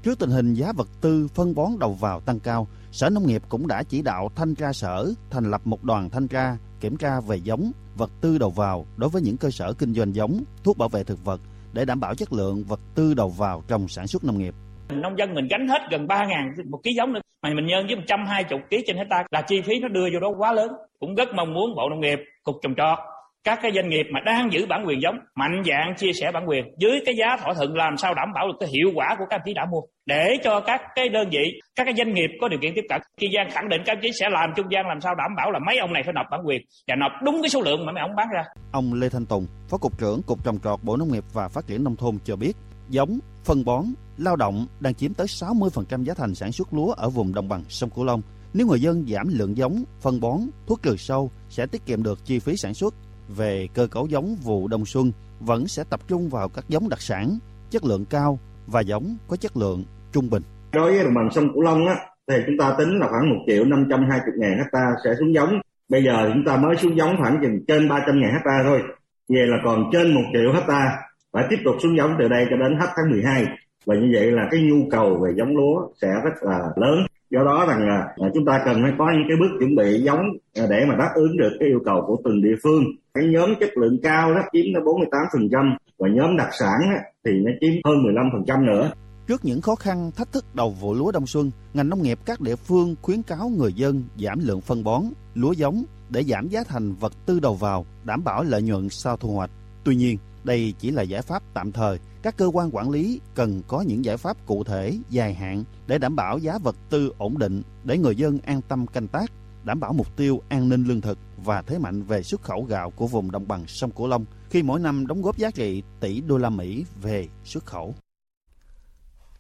[0.04, 3.44] Trước tình hình giá vật tư phân bón đầu vào tăng cao, Sở Nông nghiệp
[3.50, 7.20] cũng đã chỉ đạo thanh tra sở thành lập một đoàn thanh tra kiểm tra
[7.20, 10.78] về giống, vật tư đầu vào đối với những cơ sở kinh doanh giống, thuốc
[10.78, 11.42] bảo vệ thực vật
[11.74, 14.56] để đảm bảo chất lượng vật tư đầu vào trong sản xuất nông nghiệp.
[14.94, 17.20] Nông dân mình gánh hết gần 3 ngàn một ký giống nữa.
[17.44, 20.30] Mà mình nhân với 120 ký trên hecta là chi phí nó đưa vô đó
[20.38, 20.72] quá lớn.
[21.00, 22.98] Cũng rất mong muốn bộ nông nghiệp, cục trồng trọt,
[23.44, 26.50] các cái doanh nghiệp mà đang giữ bản quyền giống, mạnh dạng chia sẻ bản
[26.50, 29.26] quyền dưới cái giá thỏa thuận làm sao đảm bảo được cái hiệu quả của
[29.30, 29.82] các anh chị đã mua.
[30.06, 33.02] Để cho các cái đơn vị, các cái doanh nghiệp có điều kiện tiếp cận.
[33.18, 35.52] Kiên giang khẳng định các anh chị sẽ làm trung gian làm sao đảm bảo
[35.52, 37.92] là mấy ông này phải nộp bản quyền và nộp đúng cái số lượng mà
[37.92, 38.44] mấy ông bán ra.
[38.72, 41.68] Ông lê thanh tùng, phó cục trưởng cục trồng trọt, bộ nông nghiệp và phát
[41.68, 42.54] triển nông thôn cho biết,
[42.90, 43.84] giống phân bón
[44.20, 47.64] lao động đang chiếm tới 60% giá thành sản xuất lúa ở vùng đồng bằng
[47.70, 48.22] sông Cửu Long.
[48.54, 52.26] Nếu người dân giảm lượng giống, phân bón, thuốc trừ sâu sẽ tiết kiệm được
[52.26, 52.94] chi phí sản xuất.
[53.28, 57.02] Về cơ cấu giống vụ đông xuân vẫn sẽ tập trung vào các giống đặc
[57.02, 57.38] sản,
[57.72, 60.44] chất lượng cao và giống có chất lượng trung bình.
[60.74, 61.96] Đối với đồng bằng sông Cửu Long á,
[62.28, 65.50] thì chúng ta tính là khoảng 1 triệu 520 ngàn hecta sẽ xuống giống
[65.90, 68.82] Bây giờ chúng ta mới xuống giống khoảng chừng trên 300 ngàn hecta thôi.
[69.30, 70.98] Vậy là còn trên 1 triệu hecta
[71.34, 73.46] phải tiếp tục xuống giống từ đây cho đến hết tháng 12
[73.90, 76.98] và như vậy là cái nhu cầu về giống lúa sẽ rất là lớn.
[77.30, 80.02] Do đó rằng là à, chúng ta cần phải có những cái bước chuẩn bị
[80.02, 80.24] giống
[80.56, 82.84] à, để mà đáp ứng được cái yêu cầu của từng địa phương.
[83.14, 86.80] Cái nhóm chất lượng cao đó chiếm nó 48% và nhóm đặc sản
[87.26, 88.92] thì nó chiếm hơn 15% nữa.
[89.28, 92.42] Trước những khó khăn, thách thức đầu vụ lúa đông xuân, ngành nông nghiệp các
[92.42, 95.04] địa phương khuyến cáo người dân giảm lượng phân bón,
[95.36, 99.18] lúa giống để giảm giá thành vật tư đầu vào, đảm bảo lợi nhuận sau
[99.18, 99.50] thu hoạch.
[99.84, 102.00] Tuy nhiên, đây chỉ là giải pháp tạm thời.
[102.22, 105.98] Các cơ quan quản lý cần có những giải pháp cụ thể, dài hạn để
[105.98, 109.32] đảm bảo giá vật tư ổn định, để người dân an tâm canh tác,
[109.64, 112.92] đảm bảo mục tiêu an ninh lương thực và thế mạnh về xuất khẩu gạo
[112.92, 116.22] của vùng đồng bằng sông Cửu Long khi mỗi năm đóng góp giá trị tỷ
[116.22, 117.96] đô la Mỹ về xuất khẩu.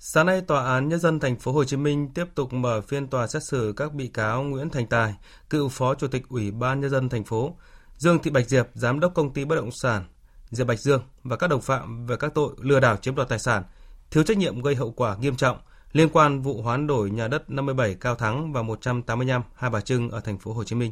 [0.02, 3.08] Sáng nay, Tòa án Nhân dân thành phố Hồ Chí Minh tiếp tục mở phiên
[3.08, 5.14] tòa xét xử các bị cáo Nguyễn Thành Tài,
[5.50, 7.56] cựu Phó Chủ tịch Ủy ban Nhân dân thành phố,
[7.98, 10.06] Dương Thị Bạch Diệp, Giám đốc Công ty Bất động sản,
[10.52, 13.40] Diệp Bạch Dương và các đồng phạm về các tội lừa đảo chiếm đoạt tài
[13.40, 13.64] sản,
[14.12, 15.58] thiếu trách nhiệm gây hậu quả nghiêm trọng
[15.92, 20.10] liên quan vụ hoán đổi nhà đất 57 Cao Thắng và 185 Hai Bà Trưng
[20.10, 20.92] ở thành phố Hồ Chí Minh.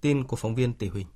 [0.00, 1.06] Tin của phóng viên Tỷ Huỳnh.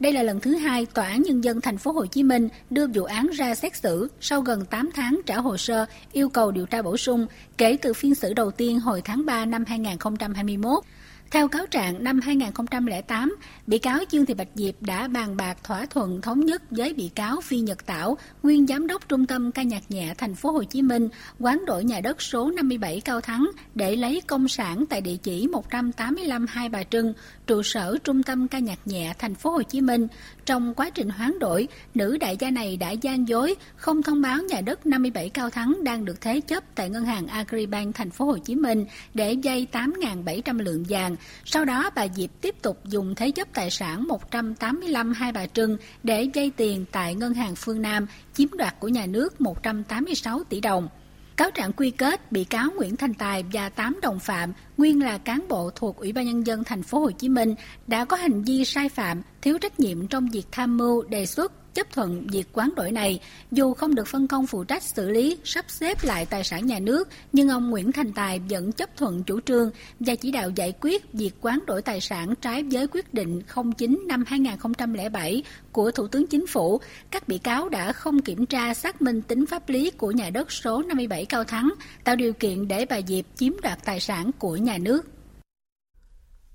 [0.00, 2.86] Đây là lần thứ hai Tòa án Nhân dân thành phố Hồ Chí Minh đưa
[2.86, 6.66] vụ án ra xét xử sau gần 8 tháng trả hồ sơ yêu cầu điều
[6.66, 7.26] tra bổ sung
[7.58, 10.84] kể từ phiên xử đầu tiên hồi tháng 3 năm 2021.
[11.30, 15.86] Theo cáo trạng, năm 2008, bị cáo Dương Thị Bạch Diệp đã bàn bạc thỏa
[15.86, 19.62] thuận thống nhất với bị cáo Phi Nhật Tảo, nguyên giám đốc Trung tâm ca
[19.62, 21.08] nhạc nhẹ thành phố Hồ Chí Minh,
[21.38, 25.48] quán đổi nhà đất số 57 Cao Thắng để lấy công sản tại địa chỉ
[25.48, 27.12] 185 Hai Bà Trưng,
[27.46, 30.06] trụ sở Trung tâm ca nhạc nhẹ thành phố Hồ Chí Minh.
[30.46, 34.38] Trong quá trình hoán đổi, nữ đại gia này đã gian dối không thông báo
[34.42, 38.24] nhà đất 57 Cao Thắng đang được thế chấp tại ngân hàng Agribank thành phố
[38.24, 38.84] Hồ Chí Minh
[39.14, 41.13] để vay 8.700 lượng vàng
[41.44, 45.76] sau đó bà Diệp tiếp tục dùng thế chấp tài sản 185 Hai Bà Trưng
[46.02, 50.60] để vay tiền tại Ngân hàng Phương Nam, chiếm đoạt của nhà nước 186 tỷ
[50.60, 50.88] đồng.
[51.36, 55.18] Cáo trạng quy kết bị cáo Nguyễn Thành Tài và 8 đồng phạm nguyên là
[55.18, 57.54] cán bộ thuộc Ủy ban nhân dân thành phố Hồ Chí Minh
[57.86, 61.52] đã có hành vi sai phạm, thiếu trách nhiệm trong việc tham mưu đề xuất
[61.74, 65.38] chấp thuận việc quán đổi này, dù không được phân công phụ trách xử lý,
[65.44, 69.22] sắp xếp lại tài sản nhà nước, nhưng ông Nguyễn Thành Tài vẫn chấp thuận
[69.22, 73.14] chủ trương và chỉ đạo giải quyết việc quán đổi tài sản trái với quyết
[73.14, 73.42] định
[73.76, 76.80] 09 năm 2007 của Thủ tướng Chính phủ.
[77.10, 80.52] Các bị cáo đã không kiểm tra xác minh tính pháp lý của nhà đất
[80.52, 84.56] số 57 Cao Thắng, tạo điều kiện để bà Diệp chiếm đoạt tài sản của
[84.56, 85.06] nhà nước.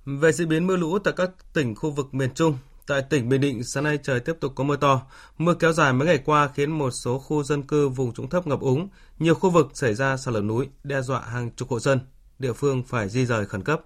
[0.06, 2.58] Về diễn biến mưa lũ tại các tỉnh khu vực miền Trung,
[2.90, 5.02] Tại tỉnh Bình Định, sáng nay trời tiếp tục có mưa to.
[5.38, 8.48] Mưa kéo dài mấy ngày qua khiến một số khu dân cư vùng trũng thấp
[8.48, 11.80] ngập úng, nhiều khu vực xảy ra sạt lở núi, đe dọa hàng chục hộ
[11.80, 12.00] dân.
[12.40, 13.82] Địa phương phải di rời khẩn cấp.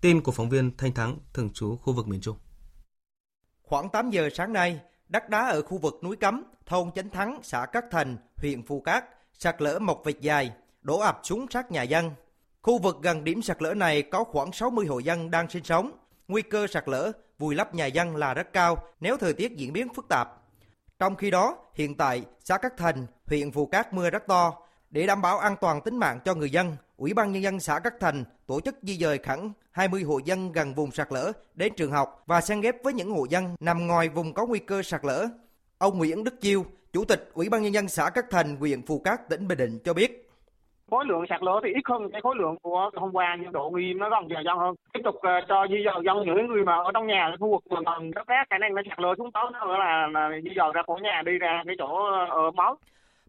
[0.00, 2.36] Tin của phóng viên Thanh Thắng, thường trú khu vực miền Trung.
[3.62, 7.40] Khoảng 8 giờ sáng nay, đất đá ở khu vực núi Cấm, thôn Chánh Thắng,
[7.42, 9.04] xã Cát Thành, huyện Phù Cát,
[9.38, 12.10] sạt lở một vệt dài, đổ ập xuống sát nhà dân.
[12.62, 15.92] Khu vực gần điểm sạt lở này có khoảng 60 hộ dân đang sinh sống.
[16.28, 19.72] Nguy cơ sạt lở vùi lấp nhà dân là rất cao nếu thời tiết diễn
[19.72, 20.28] biến phức tạp.
[20.98, 24.54] Trong khi đó, hiện tại, xã Cát Thành, huyện Phù Cát mưa rất to.
[24.90, 27.78] Để đảm bảo an toàn tính mạng cho người dân, Ủy ban Nhân dân xã
[27.78, 31.72] Cát Thành tổ chức di dời khẩn 20 hộ dân gần vùng sạt lở đến
[31.76, 34.82] trường học và xen ghép với những hộ dân nằm ngoài vùng có nguy cơ
[34.82, 35.26] sạt lở.
[35.78, 38.98] Ông Nguyễn Đức Chiêu, Chủ tịch Ủy ban Nhân dân xã Cát Thành, huyện Phù
[38.98, 40.29] Cát, tỉnh Bình Định cho biết
[40.90, 43.70] khối lượng sạt lở thì ít hơn cái khối lượng của hôm qua nhưng độ
[43.70, 44.74] nguy nó còn dài dân hơn.
[44.92, 47.84] Tiếp tục uh, cho di dời dân những người mà ở trong nhà khu vực
[47.84, 50.68] gần đất đá, khả năng nó sạt lở xuống tới nữa là, là di dời
[50.74, 52.76] ra khỏi nhà đi ra cái chỗ ờ, ở máu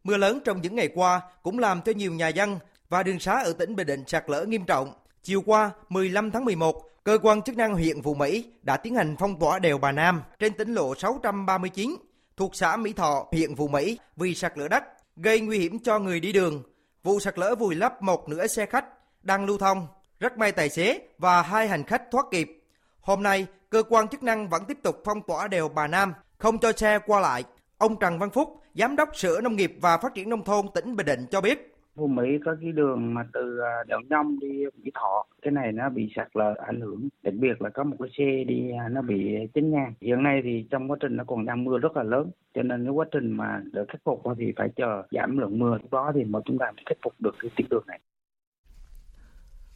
[0.03, 2.49] mưa lớn trong những ngày qua cũng làm cho nhiều nhà dân
[2.89, 4.87] và đường xá ở tỉnh Bình Định sạt lở nghiêm trọng.
[5.23, 9.15] Chiều qua 15 tháng 11 cơ quan chức năng huyện Phú Mỹ đã tiến hành
[9.19, 11.95] phong tỏa đèo Bà Nam trên tỉnh lộ 639
[12.37, 14.83] thuộc xã Mỹ Thọ, huyện Phú Mỹ vì sạt lở đất
[15.15, 16.63] gây nguy hiểm cho người đi đường.
[17.03, 18.85] Vụ sạt lở vùi lấp một nửa xe khách
[19.23, 19.87] đang lưu thông.
[20.19, 22.63] Rất may tài xế và hai hành khách thoát kịp.
[23.01, 26.59] Hôm nay, cơ quan chức năng vẫn tiếp tục phong tỏa đèo Bà Nam, không
[26.59, 27.43] cho xe qua lại.
[27.77, 30.95] Ông Trần Văn Phúc, Giám đốc Sở Nông nghiệp và Phát triển Nông thôn tỉnh
[30.95, 31.70] Bình Định cho biết.
[31.95, 35.71] Phú Mỹ có cái đường mà từ à, đèo Nhông đi Mỹ Thọ, cái này
[35.71, 38.89] nó bị sạt lở ảnh hưởng, đặc biệt là có một cái xe đi à,
[38.91, 39.93] nó bị chấn ngang.
[40.01, 42.85] Hiện nay thì trong quá trình nó còn đang mưa rất là lớn, cho nên
[42.85, 46.11] cái quá trình mà để khắc phục thì phải chờ giảm lượng mưa, lúc đó
[46.15, 47.99] thì mới chúng ta mới khắc phục được cái tuyến đường này.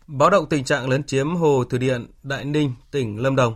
[0.07, 3.53] Báo động tình trạng lấn chiếm hồ thủy điện Đại Ninh, tỉnh Lâm Đồng.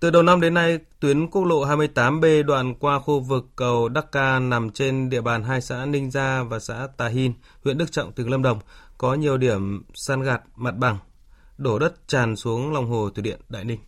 [0.00, 4.12] Từ đầu năm đến nay, tuyến quốc lộ 28B đoạn qua khu vực cầu Đắc
[4.12, 7.32] Ca nằm trên địa bàn hai xã Ninh Gia và xã Tà Hin,
[7.64, 8.58] huyện Đức Trọng, tỉnh Lâm Đồng,
[8.98, 10.98] có nhiều điểm san gạt mặt bằng,
[11.58, 13.78] đổ đất tràn xuống lòng hồ thủy điện Đại Ninh.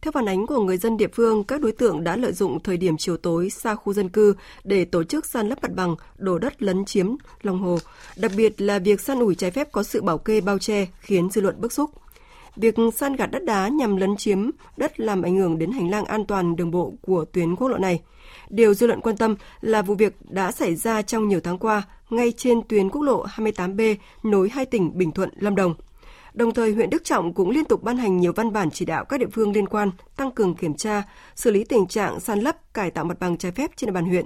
[0.00, 2.76] Theo phản ánh của người dân địa phương, các đối tượng đã lợi dụng thời
[2.76, 6.38] điểm chiều tối xa khu dân cư để tổ chức san lấp mặt bằng, đổ
[6.38, 7.06] đất lấn chiếm
[7.42, 7.78] lòng hồ.
[8.16, 11.30] Đặc biệt là việc san ủi trái phép có sự bảo kê bao che khiến
[11.30, 11.90] dư luận bức xúc.
[12.56, 16.04] Việc san gạt đất đá nhằm lấn chiếm đất làm ảnh hưởng đến hành lang
[16.04, 18.00] an toàn đường bộ của tuyến quốc lộ này.
[18.48, 21.82] Điều dư luận quan tâm là vụ việc đã xảy ra trong nhiều tháng qua
[22.10, 25.74] ngay trên tuyến quốc lộ 28B nối hai tỉnh Bình Thuận, Lâm Đồng.
[26.34, 29.04] Đồng thời, huyện Đức Trọng cũng liên tục ban hành nhiều văn bản chỉ đạo
[29.04, 31.02] các địa phương liên quan tăng cường kiểm tra,
[31.34, 34.04] xử lý tình trạng san lấp, cải tạo mặt bằng trái phép trên địa bàn
[34.04, 34.24] huyện.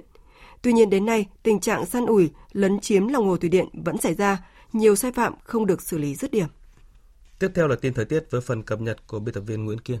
[0.61, 3.97] Tuy nhiên đến nay, tình trạng san ủi, lấn chiếm lòng hồ thủy điện vẫn
[3.97, 4.37] xảy ra,
[4.73, 6.47] nhiều sai phạm không được xử lý dứt điểm.
[7.43, 9.79] Tiếp theo là tin thời tiết với phần cập nhật của biên tập viên Nguyễn
[9.79, 9.99] Kiên.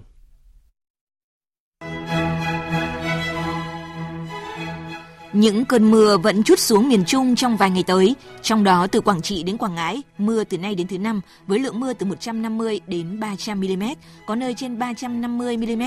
[5.33, 9.01] Những cơn mưa vẫn chút xuống miền Trung trong vài ngày tới, trong đó từ
[9.01, 12.05] Quảng Trị đến Quảng Ngãi, mưa từ nay đến thứ năm với lượng mưa từ
[12.05, 13.83] 150 đến 300 mm,
[14.27, 15.83] có nơi trên 350 mm.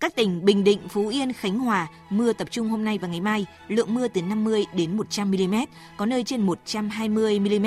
[0.00, 3.20] Các tỉnh Bình Định, Phú Yên, Khánh Hòa, mưa tập trung hôm nay và ngày
[3.20, 5.54] mai, lượng mưa từ 50 đến 100 mm,
[5.96, 7.66] có nơi trên 120 mm.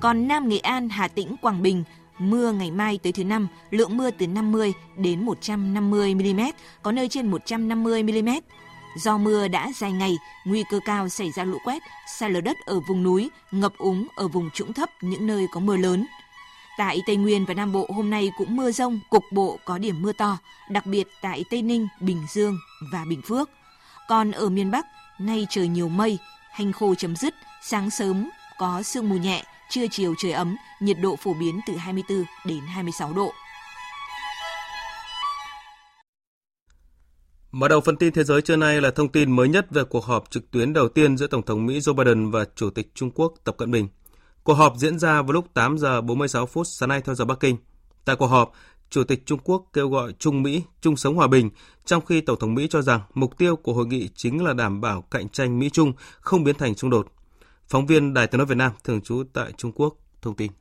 [0.00, 1.84] Còn Nam Nghệ An, Hà Tĩnh, Quảng Bình,
[2.30, 6.40] mưa ngày mai tới thứ năm, lượng mưa từ 50 đến 150 mm,
[6.82, 8.28] có nơi trên 150 mm.
[8.96, 11.82] Do mưa đã dài ngày, nguy cơ cao xảy ra lũ quét,
[12.18, 15.60] sạt lở đất ở vùng núi, ngập úng ở vùng trũng thấp những nơi có
[15.60, 16.06] mưa lớn.
[16.78, 20.02] Tại Tây Nguyên và Nam Bộ hôm nay cũng mưa rông, cục bộ có điểm
[20.02, 20.38] mưa to,
[20.70, 22.58] đặc biệt tại Tây Ninh, Bình Dương
[22.92, 23.50] và Bình Phước.
[24.08, 24.86] Còn ở miền Bắc,
[25.18, 26.18] nay trời nhiều mây,
[26.50, 30.96] hành khô chấm dứt, sáng sớm có sương mù nhẹ, trưa chiều trời ấm, nhiệt
[31.00, 33.32] độ phổ biến từ 24 đến 26 độ.
[37.52, 40.04] Mở đầu phần tin thế giới trưa nay là thông tin mới nhất về cuộc
[40.04, 43.10] họp trực tuyến đầu tiên giữa Tổng thống Mỹ Joe Biden và Chủ tịch Trung
[43.10, 43.88] Quốc Tập Cận Bình.
[44.42, 47.40] Cuộc họp diễn ra vào lúc 8 giờ 46 phút sáng nay theo giờ Bắc
[47.40, 47.56] Kinh.
[48.04, 48.52] Tại cuộc họp,
[48.90, 51.50] Chủ tịch Trung Quốc kêu gọi Trung Mỹ chung sống hòa bình,
[51.84, 54.80] trong khi Tổng thống Mỹ cho rằng mục tiêu của hội nghị chính là đảm
[54.80, 57.06] bảo cạnh tranh Mỹ-Trung không biến thành xung đột.
[57.72, 60.52] Phóng viên Đài tiếng nói Việt Nam thường trú tại Trung Quốc thông tin.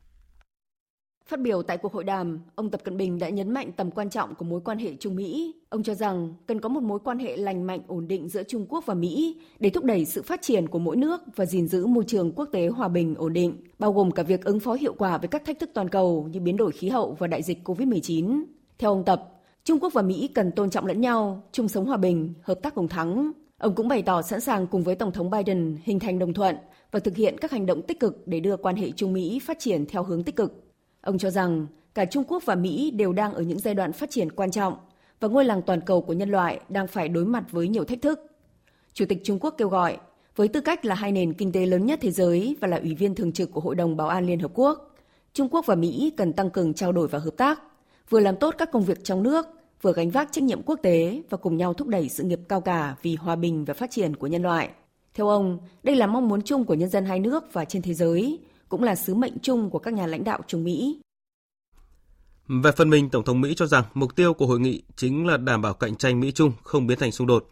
[1.28, 4.10] Phát biểu tại cuộc hội đàm, ông Tập Cận Bình đã nhấn mạnh tầm quan
[4.10, 5.56] trọng của mối quan hệ Trung Mỹ.
[5.69, 8.65] Ông cho rằng cần có một mối quan hệ lành mạnh ổn định giữa Trung
[8.69, 11.86] Quốc và Mỹ để thúc đẩy sự phát triển của mỗi nước và gìn giữ
[11.86, 14.93] môi trường quốc tế hòa bình ổn định, bao gồm cả việc ứng phó hiệu
[14.97, 17.58] quả với các thách thức toàn cầu như biến đổi khí hậu và đại dịch
[17.63, 18.43] COVID-19.
[18.78, 19.30] Theo ông Tập,
[19.63, 22.76] Trung Quốc và Mỹ cần tôn trọng lẫn nhau, chung sống hòa bình, hợp tác
[22.76, 23.32] cùng thắng.
[23.62, 26.56] Ông cũng bày tỏ sẵn sàng cùng với Tổng thống Biden hình thành đồng thuận
[26.91, 29.60] và thực hiện các hành động tích cực để đưa quan hệ Trung Mỹ phát
[29.60, 30.63] triển theo hướng tích cực.
[31.02, 34.10] Ông cho rằng cả Trung Quốc và Mỹ đều đang ở những giai đoạn phát
[34.10, 34.74] triển quan trọng
[35.19, 38.02] và ngôi làng toàn cầu của nhân loại đang phải đối mặt với nhiều thách
[38.02, 38.19] thức.
[38.93, 39.97] Chủ tịch Trung Quốc kêu gọi,
[40.36, 42.95] với tư cách là hai nền kinh tế lớn nhất thế giới và là ủy
[42.95, 44.95] viên thường trực của Hội đồng Bảo an Liên Hợp Quốc,
[45.34, 47.62] Trung Quốc và Mỹ cần tăng cường trao đổi và hợp tác,
[48.10, 49.45] vừa làm tốt các công việc trong nước,
[49.82, 52.62] vừa gánh vác trách nhiệm quốc tế và cùng nhau thúc đẩy sự nghiệp cao
[52.62, 54.70] cả vì hòa bình và phát triển của nhân loại.
[55.13, 57.94] Theo ông, đây là mong muốn chung của nhân dân hai nước và trên thế
[57.94, 58.39] giới,
[58.70, 61.00] cũng là sứ mệnh chung của các nhà lãnh đạo Trung Mỹ.
[62.48, 65.38] Về phần mình, Tổng thống Mỹ cho rằng mục tiêu của hội nghị chính là
[65.38, 67.50] đảm bảo cạnh tranh Mỹ-Trung không biến thành xung đột.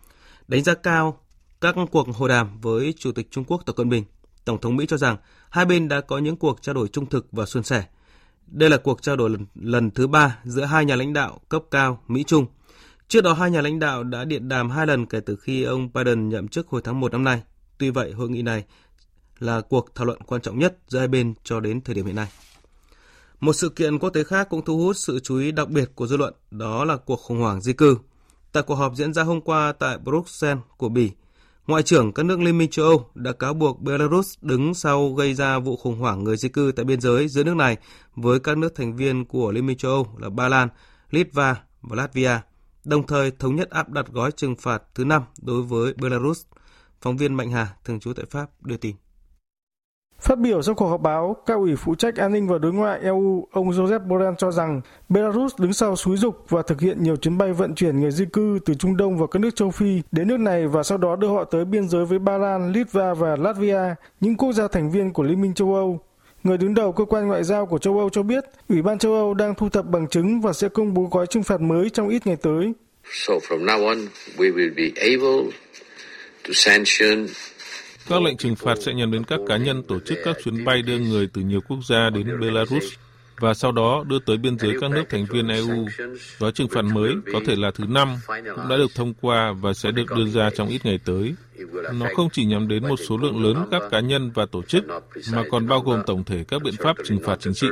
[0.47, 1.19] Đánh giá cao
[1.61, 4.03] các cuộc hội đàm với Chủ tịch Trung Quốc Tập Cận Bình,
[4.45, 5.17] Tổng thống Mỹ cho rằng
[5.49, 7.83] hai bên đã có những cuộc trao đổi trung thực và suôn sẻ.
[8.51, 11.63] Đây là cuộc trao đổi lần, lần thứ ba giữa hai nhà lãnh đạo cấp
[11.71, 12.45] cao Mỹ-Trung.
[13.07, 15.89] Trước đó, hai nhà lãnh đạo đã điện đàm hai lần kể từ khi ông
[15.93, 17.41] Biden nhậm chức hồi tháng 1 năm nay.
[17.77, 18.63] Tuy vậy, hội nghị này
[19.39, 22.15] là cuộc thảo luận quan trọng nhất giữa hai bên cho đến thời điểm hiện
[22.15, 22.27] nay.
[23.39, 26.07] Một sự kiện quốc tế khác cũng thu hút sự chú ý đặc biệt của
[26.07, 27.97] dư luận, đó là cuộc khủng hoảng di cư.
[28.51, 31.11] Tại cuộc họp diễn ra hôm qua tại Bruxelles của Bỉ,
[31.69, 35.33] Ngoại trưởng các nước Liên minh châu Âu đã cáo buộc Belarus đứng sau gây
[35.33, 37.77] ra vụ khủng hoảng người di cư tại biên giới giữa nước này
[38.15, 40.67] với các nước thành viên của Liên minh châu Âu là Ba Lan,
[41.09, 42.39] Litva và Latvia,
[42.85, 46.45] đồng thời thống nhất áp đặt gói trừng phạt thứ năm đối với Belarus.
[47.01, 48.95] Phóng viên Mạnh Hà, thường trú tại Pháp, đưa tin.
[50.21, 52.99] Phát biểu trong cuộc họp báo, cao ủy phụ trách an ninh và đối ngoại
[53.03, 57.15] EU, ông Joseph Borrell cho rằng Belarus đứng sau xúi dục và thực hiện nhiều
[57.15, 60.01] chuyến bay vận chuyển người di cư từ Trung Đông và các nước châu Phi
[60.11, 63.13] đến nước này và sau đó đưa họ tới biên giới với Ba Lan, Litva
[63.13, 65.99] và Latvia, những quốc gia thành viên của Liên minh châu Âu.
[66.43, 69.13] Người đứng đầu cơ quan ngoại giao của châu Âu cho biết, Ủy ban châu
[69.13, 72.09] Âu đang thu thập bằng chứng và sẽ công bố gói trừng phạt mới trong
[72.09, 72.73] ít ngày tới.
[73.11, 73.97] So from now on,
[74.37, 75.51] we will be able
[76.43, 77.27] to sanction
[78.09, 80.81] các lệnh trừng phạt sẽ nhắm đến các cá nhân tổ chức các chuyến bay
[80.81, 82.83] đưa người từ nhiều quốc gia đến Belarus
[83.39, 85.87] và sau đó đưa tới biên giới các nước thành viên EU.
[86.39, 89.73] Gói trừng phạt mới, có thể là thứ năm, cũng đã được thông qua và
[89.73, 91.35] sẽ được đưa ra trong ít ngày tới.
[91.93, 94.83] Nó không chỉ nhắm đến một số lượng lớn các cá nhân và tổ chức,
[95.31, 97.67] mà còn bao gồm tổng thể các biện pháp trừng phạt chính trị.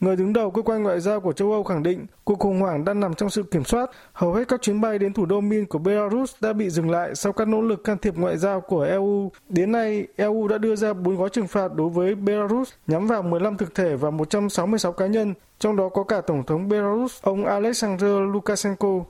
[0.00, 2.84] Người đứng đầu cơ quan ngoại giao của châu Âu khẳng định cuộc khủng hoảng
[2.84, 3.90] đang nằm trong sự kiểm soát.
[4.12, 7.14] Hầu hết các chuyến bay đến thủ đô Minsk của Belarus đã bị dừng lại
[7.14, 9.32] sau các nỗ lực can thiệp ngoại giao của EU.
[9.48, 13.22] Đến nay, EU đã đưa ra 4 gói trừng phạt đối với Belarus nhắm vào
[13.22, 17.44] 15 thực thể và 166 cá nhân, trong đó có cả Tổng thống Belarus, ông
[17.44, 19.04] Alexander Lukashenko.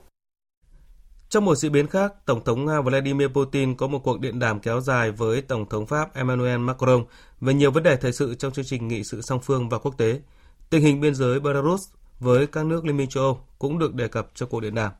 [1.29, 4.59] Trong một diễn biến khác, Tổng thống Nga Vladimir Putin có một cuộc điện đàm
[4.59, 7.05] kéo dài với Tổng thống Pháp Emmanuel Macron
[7.41, 9.97] về nhiều vấn đề thời sự trong chương trình nghị sự song phương và quốc
[9.97, 10.19] tế.
[10.71, 14.07] Tình hình biên giới Belarus với các nước Liên minh châu Âu cũng được đề
[14.07, 14.91] cập trong cuộc điện đàm.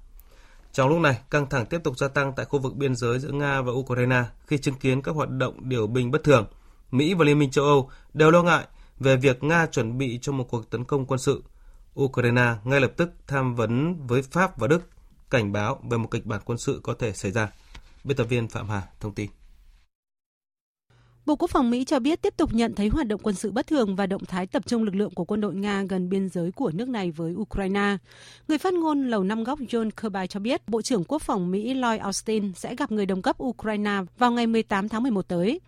[0.73, 3.31] Trong lúc này, căng thẳng tiếp tục gia tăng tại khu vực biên giới giữa
[3.31, 6.45] Nga và Ukraine khi chứng kiến các hoạt động điều binh bất thường.
[6.91, 8.65] Mỹ và Liên minh châu Âu đều lo ngại
[8.99, 11.43] về việc Nga chuẩn bị cho một cuộc tấn công quân sự.
[11.99, 14.81] Ukraine ngay lập tức tham vấn với Pháp và Đức
[15.29, 17.49] cảnh báo về một kịch bản quân sự có thể xảy ra.
[18.03, 19.29] Biên tập viên Phạm Hà thông tin.
[21.25, 23.67] Bộ Quốc phòng Mỹ cho biết tiếp tục nhận thấy hoạt động quân sự bất
[23.67, 26.51] thường và động thái tập trung lực lượng của quân đội Nga gần biên giới
[26.51, 27.97] của nước này với Ukraine.
[28.47, 31.73] Người phát ngôn Lầu Năm Góc John Kirby cho biết, Bộ trưởng Quốc phòng Mỹ
[31.73, 35.59] Lloyd Austin sẽ gặp người đồng cấp Ukraine vào ngày 18 tháng 11 tới.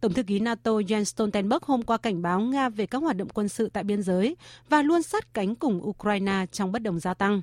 [0.00, 3.28] Tổng thư ký NATO Jens Stoltenberg hôm qua cảnh báo Nga về các hoạt động
[3.34, 4.36] quân sự tại biên giới
[4.68, 7.40] và luôn sát cánh cùng Ukraine trong bất đồng gia tăng.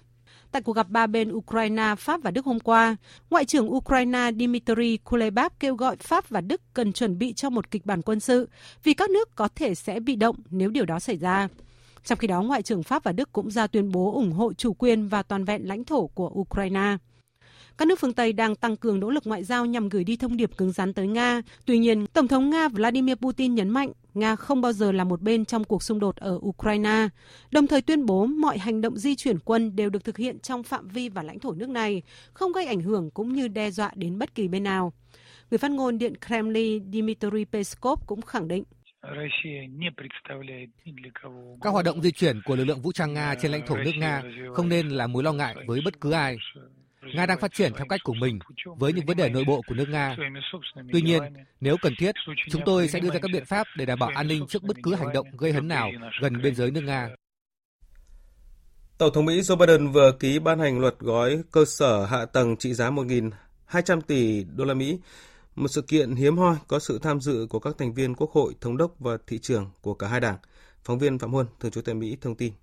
[0.52, 2.96] Tại cuộc gặp ba bên Ukraine, Pháp và Đức hôm qua,
[3.30, 7.72] Ngoại trưởng Ukraine Dmitry Kuleba kêu gọi Pháp và Đức cần chuẩn bị cho một
[7.72, 8.50] kịch bản quân sự
[8.84, 11.48] vì các nước có thể sẽ bị động nếu điều đó xảy ra.
[12.04, 14.74] Trong khi đó, Ngoại trưởng Pháp và Đức cũng ra tuyên bố ủng hộ chủ
[14.74, 16.98] quyền và toàn vẹn lãnh thổ của Ukraine.
[17.80, 20.38] Các nước phương Tây đang tăng cường nỗ lực ngoại giao nhằm gửi đi thông
[20.38, 21.42] điệp cứng rắn tới Nga.
[21.66, 25.22] Tuy nhiên, Tổng thống Nga Vladimir Putin nhấn mạnh Nga không bao giờ là một
[25.22, 27.08] bên trong cuộc xung đột ở Ukraine,
[27.52, 30.64] đồng thời tuyên bố mọi hành động di chuyển quân đều được thực hiện trong
[30.64, 32.02] phạm vi và lãnh thổ nước này,
[32.34, 34.94] không gây ảnh hưởng cũng như đe dọa đến bất kỳ bên nào.
[35.52, 38.64] Người phát ngôn Điện Kremlin Dmitry Peskov cũng khẳng định
[41.62, 43.92] các hoạt động di chuyển của lực lượng vũ trang Nga trên lãnh thổ nước
[44.00, 46.38] Nga không nên là mối lo ngại với bất cứ ai.
[47.14, 48.40] Nga đang phát triển theo cách của mình
[48.78, 50.16] với những vấn đề nội bộ của nước Nga.
[50.94, 51.24] Tuy nhiên,
[51.60, 52.16] nếu cần thiết,
[52.50, 54.78] chúng tôi sẽ đưa ra các biện pháp để đảm bảo an ninh trước bất
[54.84, 55.92] cứ hành động gây hấn nào
[56.22, 57.10] gần biên giới nước Nga.
[58.98, 62.58] Tổng thống Mỹ Joe Biden vừa ký ban hành luật gói cơ sở hạ tầng
[62.58, 65.00] trị giá 1.200 tỷ đô la Mỹ,
[65.56, 68.54] một sự kiện hiếm hoi có sự tham dự của các thành viên Quốc hội,
[68.62, 70.38] thống đốc và thị trường của cả hai đảng.
[70.84, 72.54] Phóng viên Phạm Huân, thường trú tại Mỹ thông tin.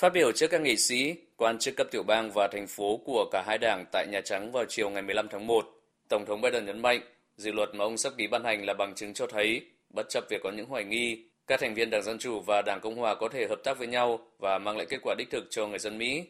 [0.00, 3.28] Phát biểu trước các nghị sĩ, quan chức cấp tiểu bang và thành phố của
[3.32, 5.64] cả hai đảng tại Nhà Trắng vào chiều ngày 15 tháng 1,
[6.08, 7.00] Tổng thống Biden nhấn mạnh
[7.36, 10.24] dự luật mà ông sắp ký ban hành là bằng chứng cho thấy, bất chấp
[10.30, 13.14] việc có những hoài nghi, các thành viên Đảng Dân Chủ và Đảng Cộng Hòa
[13.14, 15.78] có thể hợp tác với nhau và mang lại kết quả đích thực cho người
[15.78, 16.22] dân Mỹ.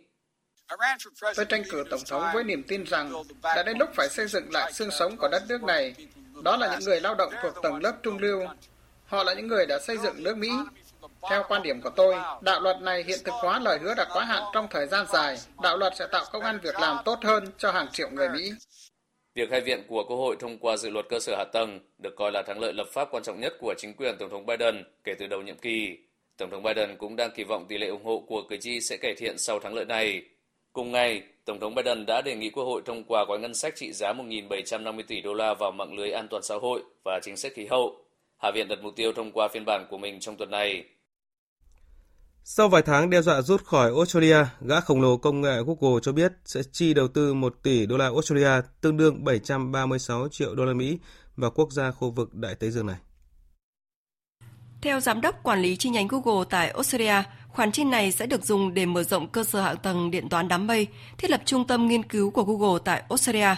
[1.37, 4.53] Tôi tranh cử Tổng thống với niềm tin rằng đã đến lúc phải xây dựng
[4.53, 5.95] lại xương sống của đất nước này.
[6.43, 8.41] Đó là những người lao động thuộc tầng lớp trung lưu.
[9.07, 10.51] Họ là những người đã xây dựng nước Mỹ
[11.29, 14.25] theo quan điểm của tôi, đạo luật này hiện thực hóa lời hứa đã quá
[14.25, 15.37] hạn trong thời gian dài.
[15.63, 18.53] Đạo luật sẽ tạo công an việc làm tốt hơn cho hàng triệu người Mỹ.
[19.35, 22.17] Việc hai viện của Quốc hội thông qua dự luật cơ sở hạ tầng được
[22.17, 24.85] coi là thắng lợi lập pháp quan trọng nhất của chính quyền Tổng thống Biden
[25.05, 25.99] kể từ đầu nhiệm kỳ.
[26.37, 28.97] Tổng thống Biden cũng đang kỳ vọng tỷ lệ ủng hộ của cử tri sẽ
[28.97, 30.23] cải thiện sau thắng lợi này.
[30.73, 33.77] Cùng ngày, Tổng thống Biden đã đề nghị Quốc hội thông qua gói ngân sách
[33.77, 37.37] trị giá 1.750 tỷ đô la vào mạng lưới an toàn xã hội và chính
[37.37, 38.05] sách khí hậu.
[38.39, 40.85] Hạ viện đặt mục tiêu thông qua phiên bản của mình trong tuần này.
[42.45, 46.13] Sau vài tháng đe dọa rút khỏi Australia, gã khổng lồ công nghệ Google cho
[46.13, 48.51] biết sẽ chi đầu tư 1 tỷ đô la Australia,
[48.81, 50.99] tương đương 736 triệu đô la Mỹ
[51.37, 52.97] vào quốc gia khu vực Đại Tây Dương này.
[54.83, 58.45] Theo giám đốc quản lý chi nhánh Google tại Australia, khoản chi này sẽ được
[58.45, 60.87] dùng để mở rộng cơ sở hạ tầng điện toán đám mây,
[61.19, 63.55] thiết lập trung tâm nghiên cứu của Google tại Australia.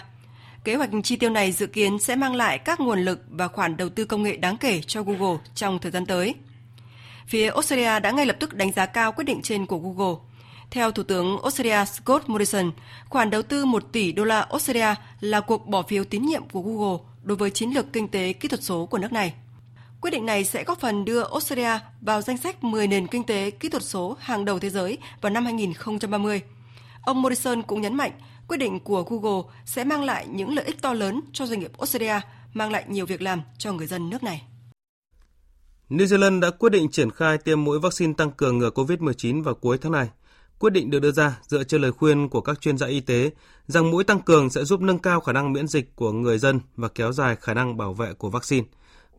[0.63, 3.77] Kế hoạch chi tiêu này dự kiến sẽ mang lại các nguồn lực và khoản
[3.77, 6.35] đầu tư công nghệ đáng kể cho Google trong thời gian tới.
[7.33, 10.15] Phía Australia đã ngay lập tức đánh giá cao quyết định trên của Google.
[10.71, 12.71] Theo Thủ tướng Australia Scott Morrison,
[13.09, 16.61] khoản đầu tư 1 tỷ đô la Australia là cuộc bỏ phiếu tín nhiệm của
[16.61, 19.33] Google đối với chiến lược kinh tế kỹ thuật số của nước này.
[20.01, 23.51] Quyết định này sẽ góp phần đưa Australia vào danh sách 10 nền kinh tế
[23.51, 26.41] kỹ thuật số hàng đầu thế giới vào năm 2030.
[27.01, 28.11] Ông Morrison cũng nhấn mạnh
[28.47, 31.71] quyết định của Google sẽ mang lại những lợi ích to lớn cho doanh nghiệp
[31.77, 32.19] Australia,
[32.53, 34.41] mang lại nhiều việc làm cho người dân nước này.
[35.93, 39.55] New Zealand đã quyết định triển khai tiêm mũi vaccine tăng cường ngừa COVID-19 vào
[39.55, 40.09] cuối tháng này.
[40.59, 43.31] Quyết định được đưa ra dựa trên lời khuyên của các chuyên gia y tế
[43.67, 46.59] rằng mũi tăng cường sẽ giúp nâng cao khả năng miễn dịch của người dân
[46.75, 48.67] và kéo dài khả năng bảo vệ của vaccine.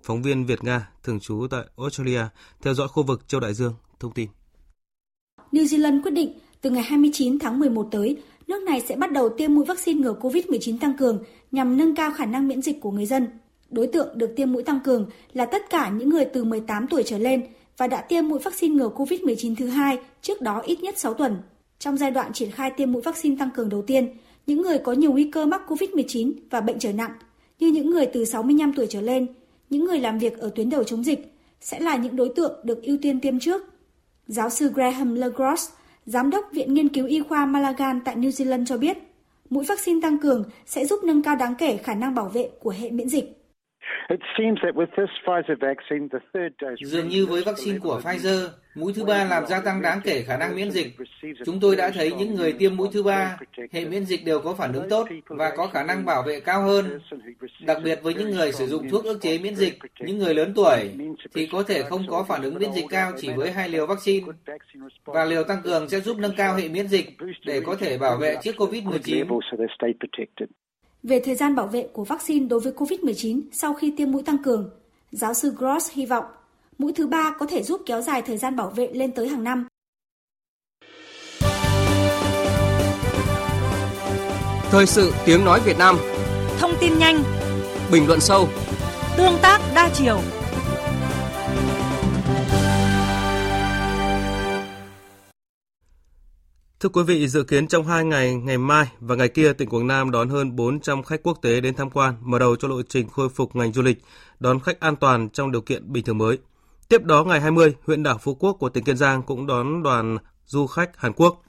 [0.03, 2.21] Phóng viên Việt Nga thường trú tại Australia
[2.63, 4.29] theo dõi khu vực châu Đại Dương thông tin.
[5.53, 8.17] New Zealand quyết định từ ngày 29 tháng 11 tới,
[8.47, 11.23] nước này sẽ bắt đầu tiêm mũi vaccine ngừa COVID-19 tăng cường
[11.53, 13.29] nhằm nâng cao khả năng miễn dịch của người dân.
[13.75, 17.03] Đối tượng được tiêm mũi tăng cường là tất cả những người từ 18 tuổi
[17.07, 17.47] trở lên
[17.77, 21.37] và đã tiêm mũi vaccine ngừa COVID-19 thứ hai trước đó ít nhất 6 tuần.
[21.79, 24.09] Trong giai đoạn triển khai tiêm mũi vaccine tăng cường đầu tiên,
[24.47, 27.11] những người có nhiều nguy cơ mắc COVID-19 và bệnh trở nặng,
[27.59, 29.27] như những người từ 65 tuổi trở lên,
[29.71, 32.83] những người làm việc ở tuyến đầu chống dịch, sẽ là những đối tượng được
[32.83, 33.63] ưu tiên tiêm trước.
[34.27, 35.71] Giáo sư Graham LeGross,
[36.07, 38.99] Giám đốc Viện Nghiên cứu Y khoa Malagan tại New Zealand cho biết,
[39.51, 42.71] mũi vaccine tăng cường sẽ giúp nâng cao đáng kể khả năng bảo vệ của
[42.71, 43.44] hệ miễn dịch.
[46.85, 50.37] Dường như với vaccine của Pfizer, mũi thứ ba làm gia tăng đáng kể khả
[50.37, 50.87] năng miễn dịch.
[51.45, 53.39] Chúng tôi đã thấy những người tiêm mũi thứ ba,
[53.73, 56.63] hệ miễn dịch đều có phản ứng tốt và có khả năng bảo vệ cao
[56.63, 57.01] hơn.
[57.67, 60.53] Đặc biệt với những người sử dụng thuốc ức chế miễn dịch, những người lớn
[60.57, 60.91] tuổi,
[61.35, 64.27] thì có thể không có phản ứng miễn dịch cao chỉ với hai liều vaccine.
[65.05, 67.17] Và liều tăng cường sẽ giúp nâng cao hệ miễn dịch
[67.47, 69.41] để có thể bảo vệ trước COVID-19.
[71.05, 74.43] Về thời gian bảo vệ của vaccine đối với COVID-19 sau khi tiêm mũi tăng
[74.43, 74.71] cường,
[75.13, 76.25] giáo sư Gross hy vọng
[76.79, 79.45] mũi thứ ba có thể giúp kéo dài thời gian bảo vệ lên tới hàng
[79.45, 79.67] năm.
[84.71, 85.99] Thời sự tiếng nói Việt Nam
[86.59, 87.23] Thông tin nhanh
[87.93, 88.49] Bình luận sâu
[89.17, 90.21] Tương tác đa chiều
[96.85, 99.87] Thưa quý vị, dự kiến trong 2 ngày, ngày mai và ngày kia, tỉnh Quảng
[99.87, 103.09] Nam đón hơn 400 khách quốc tế đến tham quan, mở đầu cho lộ trình
[103.09, 103.99] khôi phục ngành du lịch,
[104.41, 106.39] đón khách an toàn trong điều kiện bình thường mới.
[106.89, 110.19] Tiếp đó, ngày 20, huyện đảo Phú Quốc của tỉnh Kiên Giang cũng đón đoàn
[110.47, 111.43] du khách Hàn Quốc.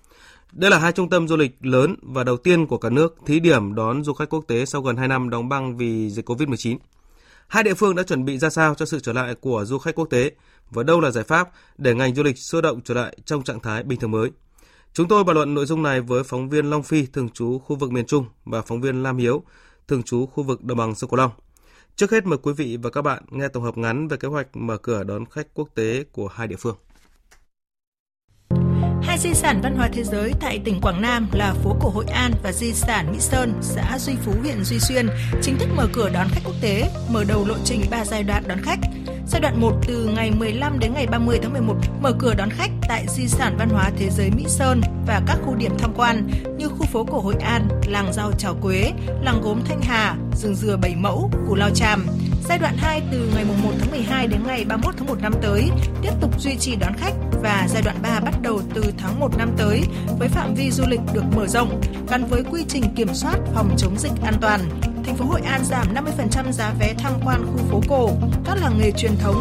[0.51, 3.39] Đây là hai trung tâm du lịch lớn và đầu tiên của cả nước thí
[3.39, 6.77] điểm đón du khách quốc tế sau gần 2 năm đóng băng vì dịch COVID-19.
[7.47, 9.95] Hai địa phương đã chuẩn bị ra sao cho sự trở lại của du khách
[9.95, 10.31] quốc tế
[10.71, 13.59] và đâu là giải pháp để ngành du lịch sôi động trở lại trong trạng
[13.59, 14.31] thái bình thường mới.
[14.95, 17.75] Chúng tôi bàn luận nội dung này với phóng viên Long Phi, thường trú khu
[17.75, 19.43] vực miền Trung, và phóng viên Lam Hiếu,
[19.87, 21.31] thường trú khu vực đồng bằng sông Cửu Long.
[21.95, 24.55] Trước hết mời quý vị và các bạn nghe tổng hợp ngắn về kế hoạch
[24.55, 26.75] mở cửa đón khách quốc tế của hai địa phương.
[29.07, 32.05] Hai di sản văn hóa thế giới tại tỉnh Quảng Nam là phố cổ Hội
[32.05, 35.07] An và di sản Mỹ Sơn, xã Duy Phú, huyện Duy Xuyên
[35.41, 38.43] chính thức mở cửa đón khách quốc tế, mở đầu lộ trình 3 giai đoạn
[38.47, 38.79] đón khách.
[39.27, 42.71] Giai đoạn 1 từ ngày 15 đến ngày 30 tháng 11 mở cửa đón khách
[42.87, 46.29] tại di sản văn hóa thế giới Mỹ Sơn và các khu điểm tham quan
[46.57, 48.91] như khu phố cổ Hội An, làng rau Trào Quế,
[49.21, 52.05] làng gốm Thanh Hà, rừng dừa Bảy Mẫu, Cù Lao Chàm.
[52.49, 55.69] Giai đoạn 2 từ ngày 1 tháng 12 đến ngày 31 tháng 1 năm tới,
[56.01, 59.37] tiếp tục duy trì đón khách và giai đoạn 3 bắt đầu từ tháng 1
[59.37, 59.81] năm tới
[60.19, 63.75] với phạm vi du lịch được mở rộng gắn với quy trình kiểm soát phòng
[63.77, 64.61] chống dịch an toàn.
[65.05, 68.09] Thành phố Hội An giảm 50% giá vé tham quan khu phố cổ,
[68.45, 69.35] các làng nghề truyền thống.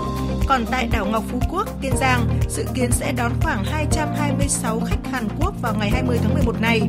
[0.48, 5.10] Còn tại đảo Ngọc Phú Quốc, Kiên Giang, dự kiến sẽ đón khoảng 226 khách
[5.12, 6.80] Hàn Quốc vào ngày 20 tháng 11 này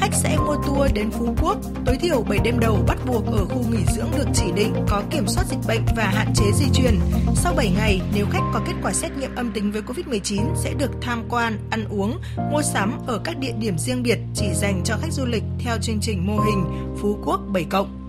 [0.00, 3.44] khách sẽ mua tour đến Phú Quốc, tối thiểu 7 đêm đầu bắt buộc ở
[3.44, 6.66] khu nghỉ dưỡng được chỉ định có kiểm soát dịch bệnh và hạn chế di
[6.74, 7.00] chuyển.
[7.34, 10.74] Sau 7 ngày, nếu khách có kết quả xét nghiệm âm tính với COVID-19 sẽ
[10.74, 12.18] được tham quan, ăn uống,
[12.52, 15.76] mua sắm ở các địa điểm riêng biệt chỉ dành cho khách du lịch theo
[15.82, 16.64] chương trình mô hình
[17.00, 17.99] Phú Quốc 7 cộng.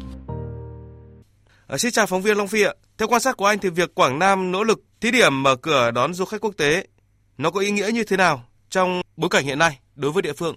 [1.71, 2.73] À, xin chào phóng viên Long Phi ạ.
[2.97, 5.91] Theo quan sát của anh thì việc Quảng Nam nỗ lực thí điểm mở cửa
[5.91, 6.83] đón du khách quốc tế
[7.37, 10.33] nó có ý nghĩa như thế nào trong bối cảnh hiện nay đối với địa
[10.33, 10.55] phương?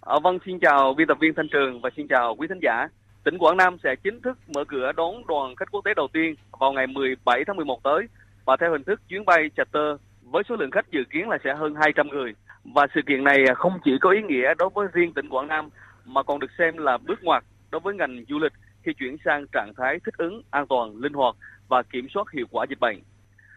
[0.00, 2.88] À, vâng, xin chào biên tập viên Thanh Trường và xin chào quý thính giả.
[3.24, 6.34] Tỉnh Quảng Nam sẽ chính thức mở cửa đón đoàn khách quốc tế đầu tiên
[6.60, 8.00] vào ngày 17 tháng 11 tới
[8.44, 11.54] và theo hình thức chuyến bay charter với số lượng khách dự kiến là sẽ
[11.58, 12.32] hơn 200 người.
[12.64, 15.68] Và sự kiện này không chỉ có ý nghĩa đối với riêng tỉnh Quảng Nam
[16.04, 18.52] mà còn được xem là bước ngoặt đối với ngành du lịch
[18.86, 21.36] khi chuyển sang trạng thái thích ứng, an toàn, linh hoạt
[21.68, 23.02] và kiểm soát hiệu quả dịch bệnh.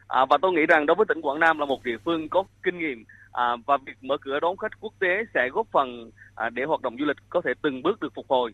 [0.07, 2.43] À, và tôi nghĩ rằng đối với tỉnh Quảng Nam là một địa phương có
[2.63, 6.49] kinh nghiệm à, và việc mở cửa đón khách quốc tế sẽ góp phần à,
[6.49, 8.53] để hoạt động du lịch có thể từng bước được phục hồi.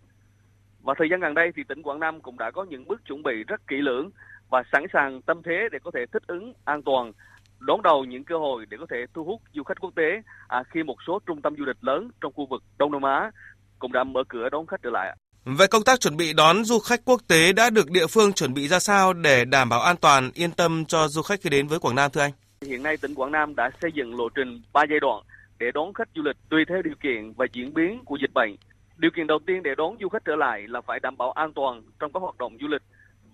[0.82, 3.24] Và thời gian gần đây thì tỉnh Quảng Nam cũng đã có những bước chuẩn
[3.24, 4.10] bị rất kỹ lưỡng
[4.50, 7.12] và sẵn sàng tâm thế để có thể thích ứng an toàn
[7.60, 10.64] đón đầu những cơ hội để có thể thu hút du khách quốc tế à,
[10.64, 13.32] khi một số trung tâm du lịch lớn trong khu vực Đông Nam Á
[13.80, 15.16] cũng đã mở cửa đón khách trở lại.
[15.46, 18.54] Về công tác chuẩn bị đón du khách quốc tế đã được địa phương chuẩn
[18.54, 21.68] bị ra sao để đảm bảo an toàn, yên tâm cho du khách khi đến
[21.68, 22.32] với Quảng Nam thưa anh?
[22.62, 25.24] Hiện nay tỉnh Quảng Nam đã xây dựng lộ trình 3 giai đoạn
[25.60, 28.56] để đón khách du lịch tùy theo điều kiện và diễn biến của dịch bệnh.
[28.98, 31.54] Điều kiện đầu tiên để đón du khách trở lại là phải đảm bảo an
[31.54, 32.82] toàn trong các hoạt động du lịch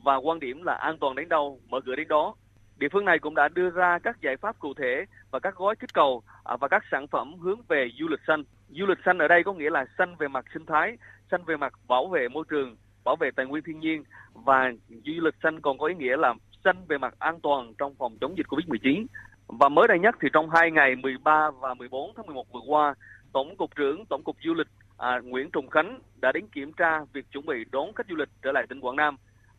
[0.04, 2.36] và quan điểm là an toàn đến đâu mở cửa đến đó.
[2.78, 5.76] Địa phương này cũng đã đưa ra các giải pháp cụ thể và các gói
[5.76, 8.44] kích cầu à, và các sản phẩm hướng về du lịch xanh.
[8.70, 10.98] Du lịch xanh ở đây có nghĩa là xanh về mặt sinh thái,
[11.32, 14.04] xanh về mặt bảo vệ môi trường, bảo vệ tài nguyên thiên nhiên
[14.34, 17.96] và du lịch xanh còn có ý nghĩa là xanh về mặt an toàn trong
[17.96, 19.06] phòng chống dịch Covid-19.
[19.48, 22.96] Và mới đây nhất thì trong hai ngày 13 và 14 tháng 11 vừa qua,
[23.34, 24.68] Tổng cục trưởng Tổng cục Du lịch
[24.98, 28.30] à, Nguyễn Trùng Khánh đã đến kiểm tra việc chuẩn bị đón khách du lịch
[28.42, 29.18] trở lại tỉnh Quảng Nam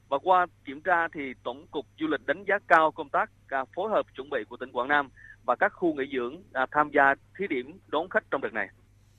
[0.09, 3.65] Và qua kiểm tra thì Tổng cục Du lịch đánh giá cao công tác à,
[3.77, 5.09] phối hợp chuẩn bị của tỉnh Quảng Nam
[5.45, 8.69] và các khu nghỉ dưỡng à, tham gia thí điểm đón khách trong đợt này.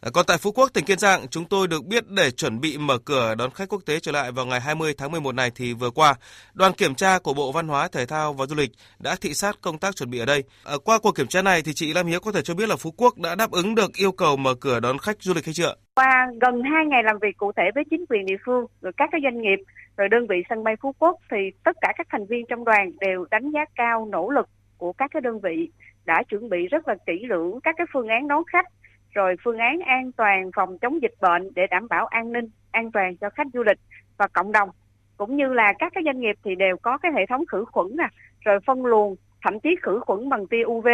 [0.03, 2.77] Ờ, còn tại Phú Quốc, tỉnh Kiên Giang, chúng tôi được biết để chuẩn bị
[2.77, 5.73] mở cửa đón khách quốc tế trở lại vào ngày 20 tháng 11 này thì
[5.73, 6.15] vừa qua,
[6.53, 9.55] đoàn kiểm tra của Bộ Văn hóa, Thể thao và Du lịch đã thị sát
[9.61, 10.43] công tác chuẩn bị ở đây.
[10.65, 12.75] À, qua cuộc kiểm tra này thì chị Lam Hiếu có thể cho biết là
[12.75, 15.53] Phú Quốc đã đáp ứng được yêu cầu mở cửa đón khách du lịch hay
[15.53, 15.75] chưa?
[15.95, 19.09] Qua gần 2 ngày làm việc cụ thể với chính quyền địa phương, rồi các
[19.11, 19.59] cái doanh nghiệp,
[19.97, 22.91] rồi đơn vị sân bay Phú Quốc thì tất cả các thành viên trong đoàn
[22.99, 25.69] đều đánh giá cao nỗ lực của các cái đơn vị
[26.05, 28.65] đã chuẩn bị rất là kỹ lưỡng các cái phương án đón khách
[29.13, 32.91] rồi phương án an toàn phòng chống dịch bệnh để đảm bảo an ninh an
[32.91, 33.79] toàn cho khách du lịch
[34.17, 34.69] và cộng đồng.
[35.17, 37.87] Cũng như là các cái doanh nghiệp thì đều có cái hệ thống khử khuẩn
[37.97, 38.07] nè
[38.45, 40.87] rồi phân luồng thậm chí khử khuẩn bằng tia UV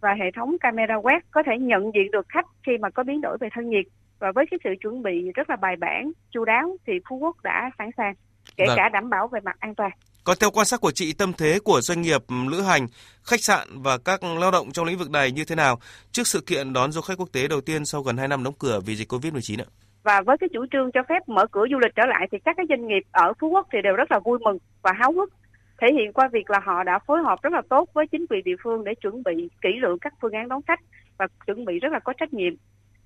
[0.00, 3.20] và hệ thống camera quét có thể nhận diện được khách khi mà có biến
[3.20, 3.84] đổi về thân nhiệt.
[4.18, 7.36] Và với cái sự chuẩn bị rất là bài bản chu đáo thì Phú Quốc
[7.42, 8.14] đã sẵn sàng
[8.56, 8.76] kể vâng.
[8.76, 9.90] cả đảm bảo về mặt an toàn
[10.26, 12.86] còn theo quan sát của chị, tâm thế của doanh nghiệp lữ hành,
[13.22, 15.78] khách sạn và các lao động trong lĩnh vực này như thế nào
[16.12, 18.54] trước sự kiện đón du khách quốc tế đầu tiên sau gần 2 năm đóng
[18.58, 19.68] cửa vì dịch Covid-19 ạ?
[20.02, 22.56] Và với cái chủ trương cho phép mở cửa du lịch trở lại thì các
[22.56, 25.32] cái doanh nghiệp ở Phú Quốc thì đều rất là vui mừng và háo hức
[25.80, 28.44] thể hiện qua việc là họ đã phối hợp rất là tốt với chính quyền
[28.44, 30.80] địa phương để chuẩn bị kỹ lưỡng các phương án đón khách
[31.18, 32.54] và chuẩn bị rất là có trách nhiệm.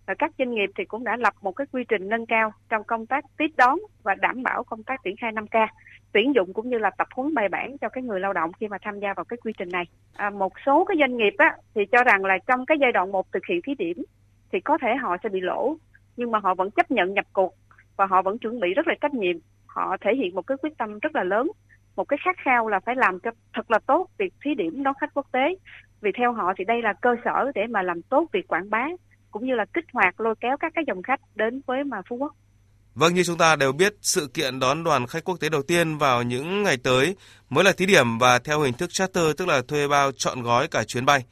[0.06, 2.84] Và các doanh nghiệp thì cũng đã lập một cái quy trình nâng cao trong
[2.84, 5.66] công tác tiếp đón và đảm bảo công tác triển khai 5K
[6.12, 8.68] tuyển dụng cũng như là tập huấn bài bản cho cái người lao động khi
[8.68, 9.84] mà tham gia vào cái quy trình này.
[10.16, 13.12] À, một số cái doanh nghiệp á, thì cho rằng là trong cái giai đoạn
[13.12, 14.04] một thực hiện thí điểm
[14.52, 15.76] thì có thể họ sẽ bị lỗ
[16.16, 17.54] nhưng mà họ vẫn chấp nhận nhập cuộc
[17.96, 19.36] và họ vẫn chuẩn bị rất là trách nhiệm.
[19.66, 21.50] Họ thể hiện một cái quyết tâm rất là lớn,
[21.96, 24.94] một cái khát khao là phải làm cho thật là tốt việc thí điểm đón
[25.00, 25.54] khách quốc tế.
[26.00, 28.86] Vì theo họ thì đây là cơ sở để mà làm tốt việc quảng bá
[29.30, 32.16] cũng như là kích hoạt lôi kéo các cái dòng khách đến với mà Phú
[32.16, 32.32] Quốc.
[33.00, 35.98] Vâng, như chúng ta đều biết, sự kiện đón đoàn khách quốc tế đầu tiên
[35.98, 37.16] vào những ngày tới
[37.50, 40.68] mới là thí điểm và theo hình thức charter tức là thuê bao chọn gói
[40.70, 41.24] cả chuyến bay.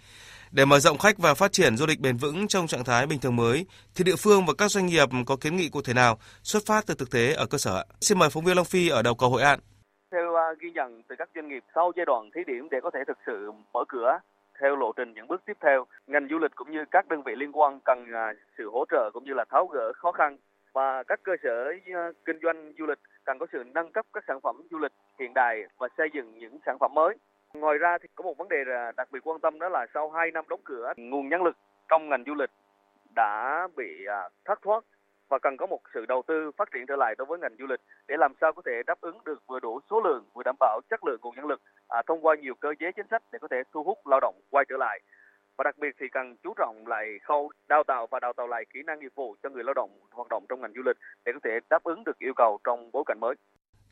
[0.50, 3.20] Để mở rộng khách và phát triển du lịch bền vững trong trạng thái bình
[3.20, 6.18] thường mới, thì địa phương và các doanh nghiệp có kiến nghị cụ thể nào
[6.42, 7.84] xuất phát từ thực tế ở cơ sở?
[8.00, 9.58] Xin mời phóng viên Long Phi ở đầu cầu Hội An.
[10.12, 12.90] Theo à, ghi nhận từ các doanh nghiệp sau giai đoạn thí điểm để có
[12.94, 14.18] thể thực sự mở cửa
[14.60, 17.32] theo lộ trình những bước tiếp theo, ngành du lịch cũng như các đơn vị
[17.36, 18.26] liên quan cần à,
[18.58, 20.36] sự hỗ trợ cũng như là tháo gỡ khó khăn
[20.72, 24.24] và các cơ sở ờ, kinh doanh du lịch cần có sự nâng cấp các
[24.28, 27.16] sản phẩm du lịch hiện đại và xây dựng những sản phẩm mới.
[27.54, 28.64] Ngoài ra thì có một vấn đề
[28.96, 31.56] đặc biệt quan tâm đó là sau 2 năm đóng cửa, nguồn nhân lực
[31.88, 32.50] trong ngành du lịch
[33.14, 34.84] đã bị à, thất thoát
[35.28, 37.66] và cần có một sự đầu tư phát triển trở lại đối với ngành du
[37.66, 40.56] lịch để làm sao có thể đáp ứng được vừa đủ số lượng vừa đảm
[40.60, 43.38] bảo chất lượng nguồn nhân lực à, thông qua nhiều cơ chế chính sách để
[43.38, 45.00] có thể thu hút lao động quay trở lại
[45.58, 48.64] và đặc biệt thì cần chú trọng lại khâu đào tạo và đào tạo lại
[48.74, 51.32] kỹ năng nghiệp vụ cho người lao động hoạt động trong ngành du lịch để
[51.34, 53.34] có thể đáp ứng được yêu cầu trong bối cảnh mới.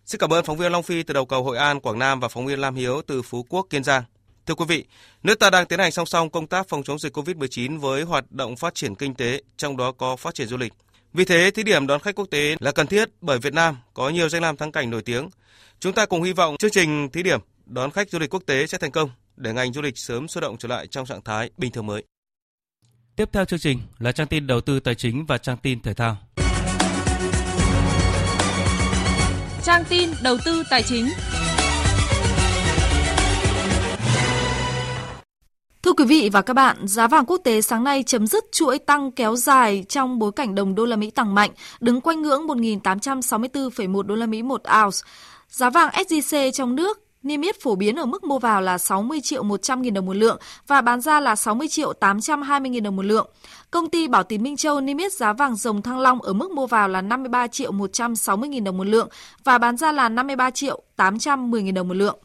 [0.04, 2.28] Xin cảm ơn phóng viên Long Phi từ đầu cầu Hội An, Quảng Nam và
[2.28, 4.02] phóng viên Lam Hiếu từ Phú Quốc, Kiên Giang.
[4.46, 4.84] Thưa quý vị,
[5.22, 8.24] nước ta đang tiến hành song song công tác phòng chống dịch COVID-19 với hoạt
[8.30, 10.72] động phát triển kinh tế, trong đó có phát triển du lịch.
[11.12, 14.08] Vì thế, thí điểm đón khách quốc tế là cần thiết bởi Việt Nam có
[14.08, 15.28] nhiều danh lam thắng cảnh nổi tiếng.
[15.78, 18.66] Chúng ta cùng hy vọng chương trình thí điểm đón khách du lịch quốc tế
[18.66, 21.50] sẽ thành công để ngành du lịch sớm sôi động trở lại trong trạng thái
[21.56, 22.04] bình thường mới.
[23.16, 25.94] Tiếp theo chương trình là trang tin đầu tư tài chính và trang tin thể
[25.94, 26.16] thao.
[29.62, 31.08] Trang tin đầu tư tài chính.
[35.82, 38.78] Thưa quý vị và các bạn, giá vàng quốc tế sáng nay chấm dứt chuỗi
[38.78, 42.46] tăng kéo dài trong bối cảnh đồng đô la Mỹ tăng mạnh, đứng quanh ngưỡng
[42.46, 44.98] 1.864,1 đô la Mỹ một ounce.
[45.48, 49.20] Giá vàng SJC trong nước niêm yết phổ biến ở mức mua vào là 60
[49.20, 52.96] triệu 100 nghìn đồng một lượng và bán ra là 60 triệu 820 nghìn đồng
[52.96, 53.30] một lượng.
[53.70, 56.50] Công ty Bảo Tín Minh Châu niêm yết giá vàng dòng thăng long ở mức
[56.50, 59.08] mua vào là 53 triệu 160 nghìn đồng một lượng
[59.44, 62.18] và bán ra là 53 triệu 810 nghìn đồng một lượng.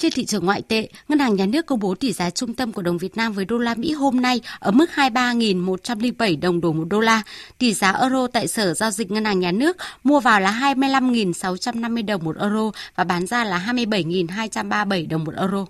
[0.00, 2.72] Trên thị trường ngoại tệ, Ngân hàng Nhà nước công bố tỷ giá trung tâm
[2.72, 6.72] của đồng Việt Nam với đô la Mỹ hôm nay ở mức 23.107 đồng đổi
[6.72, 7.22] một đô la.
[7.58, 12.06] Tỷ giá euro tại Sở Giao dịch Ngân hàng Nhà nước mua vào là 25.650
[12.06, 15.66] đồng một euro và bán ra là 27.237 đồng một euro.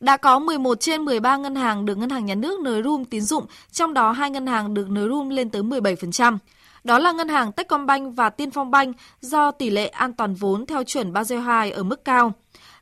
[0.00, 3.20] Đã có 11 trên 13 ngân hàng được Ngân hàng Nhà nước nới room tín
[3.20, 6.38] dụng, trong đó hai ngân hàng được nới room lên tới 17%.
[6.84, 10.66] Đó là ngân hàng Techcombank và Tiên Phong Bank do tỷ lệ an toàn vốn
[10.66, 12.32] theo chuẩn Basel II ở mức cao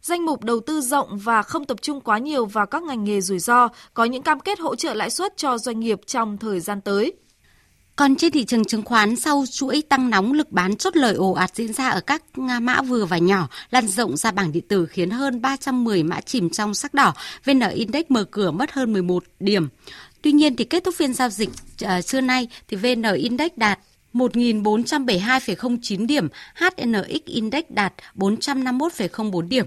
[0.02, 3.20] danh mục đầu tư rộng và không tập trung quá nhiều vào các ngành nghề
[3.20, 6.60] rủi ro, có những cam kết hỗ trợ lãi suất cho doanh nghiệp trong thời
[6.60, 7.12] gian tới.
[7.96, 11.32] Còn trên thị trường chứng khoán sau chuỗi tăng nóng lực bán chốt lời ồ
[11.32, 14.86] ạt diễn ra ở các mã vừa và nhỏ lan rộng ra bảng điện tử
[14.86, 19.24] khiến hơn 310 mã chìm trong sắc đỏ, VN Index mở cửa mất hơn 11
[19.40, 19.68] điểm.
[20.22, 21.50] Tuy nhiên thì kết thúc phiên giao dịch
[21.84, 23.78] uh, trưa nay thì VN Index đạt
[24.14, 29.66] 1.472,09 điểm, HNX Index đạt 451,04 điểm.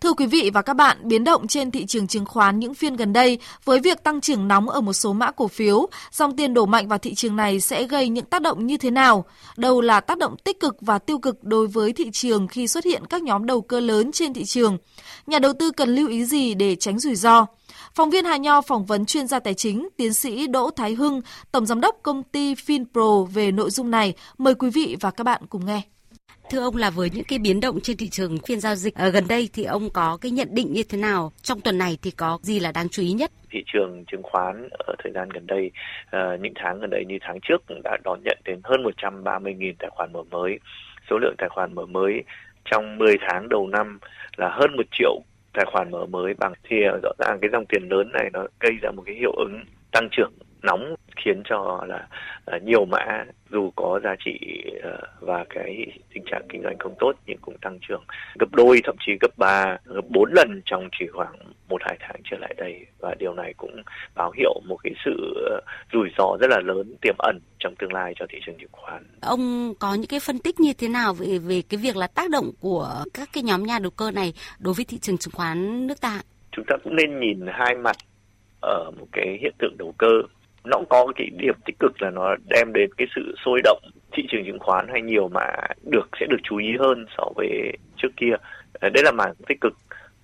[0.00, 2.96] Thưa quý vị và các bạn, biến động trên thị trường chứng khoán những phiên
[2.96, 6.54] gần đây với việc tăng trưởng nóng ở một số mã cổ phiếu, dòng tiền
[6.54, 9.24] đổ mạnh vào thị trường này sẽ gây những tác động như thế nào?
[9.56, 12.84] Đâu là tác động tích cực và tiêu cực đối với thị trường khi xuất
[12.84, 14.78] hiện các nhóm đầu cơ lớn trên thị trường?
[15.26, 17.46] Nhà đầu tư cần lưu ý gì để tránh rủi ro?
[17.94, 21.20] Phóng viên Hà Nho phỏng vấn chuyên gia tài chính, tiến sĩ Đỗ Thái Hưng,
[21.52, 24.14] tổng giám đốc công ty Finpro về nội dung này.
[24.38, 25.82] Mời quý vị và các bạn cùng nghe.
[26.50, 29.08] Thưa ông là với những cái biến động trên thị trường phiên giao dịch ở
[29.08, 31.32] gần đây thì ông có cái nhận định như thế nào?
[31.42, 33.30] Trong tuần này thì có gì là đáng chú ý nhất?
[33.50, 35.70] Thị trường chứng khoán ở thời gian gần đây,
[36.10, 39.74] ờ, những tháng gần đây như tháng trước cũng đã đón nhận đến hơn 130.000
[39.78, 40.58] tài khoản mở mới.
[41.10, 42.22] Số lượng tài khoản mở mới
[42.64, 43.98] trong 10 tháng đầu năm
[44.36, 45.20] là hơn 1 triệu
[45.52, 48.46] tài khoản mở mới bằng thì ờ, rõ ràng cái dòng tiền lớn này nó
[48.60, 50.32] gây ra một cái hiệu ứng tăng trưởng
[50.66, 52.08] nóng khiến cho là
[52.56, 54.38] uh, nhiều mã dù có giá trị
[54.78, 58.04] uh, và cái tình trạng kinh doanh không tốt nhưng cũng tăng trưởng
[58.38, 61.36] gấp đôi thậm chí gấp ba gấp bốn lần trong chỉ khoảng
[61.68, 63.82] một hai tháng trở lại đây và điều này cũng
[64.14, 65.12] báo hiệu một cái sự
[65.56, 68.72] uh, rủi ro rất là lớn tiềm ẩn trong tương lai cho thị trường chứng
[68.72, 69.04] khoán.
[69.20, 72.30] Ông có những cái phân tích như thế nào về về cái việc là tác
[72.30, 75.86] động của các cái nhóm nhà đầu cơ này đối với thị trường chứng khoán
[75.86, 76.20] nước ta?
[76.52, 77.96] Chúng ta cũng nên nhìn hai mặt
[78.60, 80.22] ở một cái hiện tượng đầu cơ
[80.66, 83.80] nó cũng có cái điểm tích cực là nó đem đến cái sự sôi động
[84.12, 85.46] thị trường chứng khoán hay nhiều mà
[85.90, 88.32] được, sẽ được chú ý hơn so với trước kia.
[88.80, 89.72] Đây là mảng tích cực.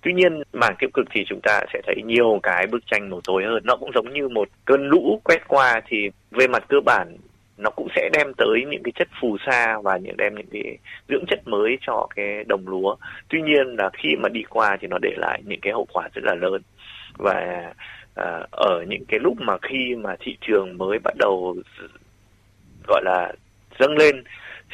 [0.01, 3.21] Tuy nhiên, mảng tiêu cực thì chúng ta sẽ thấy nhiều cái bức tranh màu
[3.23, 3.63] tối hơn.
[3.65, 7.17] Nó cũng giống như một cơn lũ quét qua thì về mặt cơ bản
[7.57, 10.77] nó cũng sẽ đem tới những cái chất phù sa và những, đem những cái
[11.09, 12.95] dưỡng chất mới cho cái đồng lúa.
[13.29, 16.09] Tuy nhiên là khi mà đi qua thì nó để lại những cái hậu quả
[16.13, 16.61] rất là lớn
[17.17, 17.73] và
[18.15, 21.55] à, ở những cái lúc mà khi mà thị trường mới bắt đầu
[22.87, 23.33] gọi là
[23.79, 24.23] dâng lên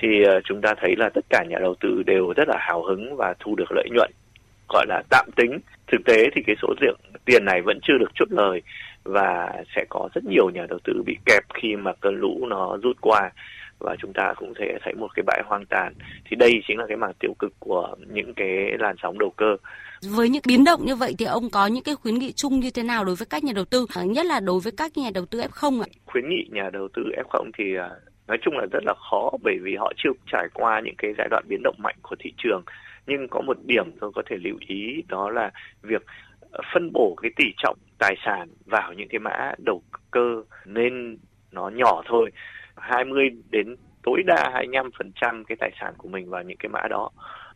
[0.01, 2.83] thì uh, chúng ta thấy là tất cả nhà đầu tư đều rất là hào
[2.83, 4.11] hứng và thu được lợi nhuận
[4.69, 5.59] gọi là tạm tính.
[5.87, 8.61] Thực tế thì cái số lượng tiền này vẫn chưa được chốt lời
[9.03, 12.77] và sẽ có rất nhiều nhà đầu tư bị kẹp khi mà cơn lũ nó
[12.83, 13.31] rút qua
[13.79, 15.93] và chúng ta cũng thể thấy một cái bãi hoang tàn
[16.29, 19.55] thì đây chính là cái mảng tiêu cực của những cái làn sóng đầu cơ
[20.01, 22.71] với những biến động như vậy thì ông có những cái khuyến nghị chung như
[22.71, 25.09] thế nào đối với các nhà đầu tư, à, nhất là đối với các nhà
[25.13, 25.87] đầu tư F0 ạ?
[26.05, 27.89] Khuyến nghị nhà đầu tư F0 thì à,
[28.27, 31.27] nói chung là rất là khó bởi vì họ chưa trải qua những cái giai
[31.31, 32.63] đoạn biến động mạnh của thị trường.
[33.07, 35.51] Nhưng có một điểm tôi có thể lưu ý đó là
[35.81, 36.05] việc
[36.73, 41.17] phân bổ cái tỷ trọng tài sản vào những cái mã đầu cơ nên
[41.51, 42.31] nó nhỏ thôi.
[42.81, 44.63] 20 đến tối đa
[45.21, 47.09] 25% cái tài sản của mình vào những cái mã đó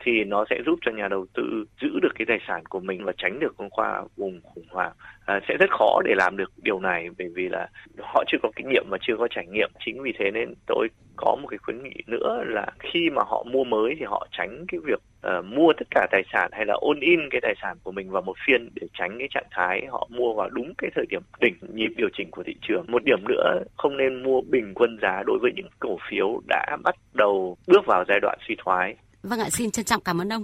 [0.04, 3.04] thì nó sẽ giúp cho nhà đầu tư giữ được cái tài sản của mình
[3.04, 4.92] và tránh được qua vùng khủng hoảng.
[5.26, 7.68] À, sẽ rất khó để làm được điều này bởi vì là
[8.00, 9.70] họ chưa có kinh nghiệm và chưa có trải nghiệm.
[9.86, 13.46] Chính vì thế nên tôi có một cái khuyến nghị nữa là khi mà họ
[13.52, 16.74] mua mới thì họ tránh cái việc uh, mua tất cả tài sản hay là
[16.74, 19.86] ôn in cái tài sản của mình vào một phiên để tránh cái trạng thái
[19.92, 22.86] họ mua vào đúng cái thời điểm đỉnh nhịp điều chỉnh của thị trường.
[22.88, 26.78] Một điểm nữa không nên mua bình quân giá đối với những cổ phiếu đã
[26.84, 28.96] bắt đầu bước vào giai đoạn suy thoái.
[29.24, 30.44] Vâng ạ, xin trân trọng cảm ơn ông.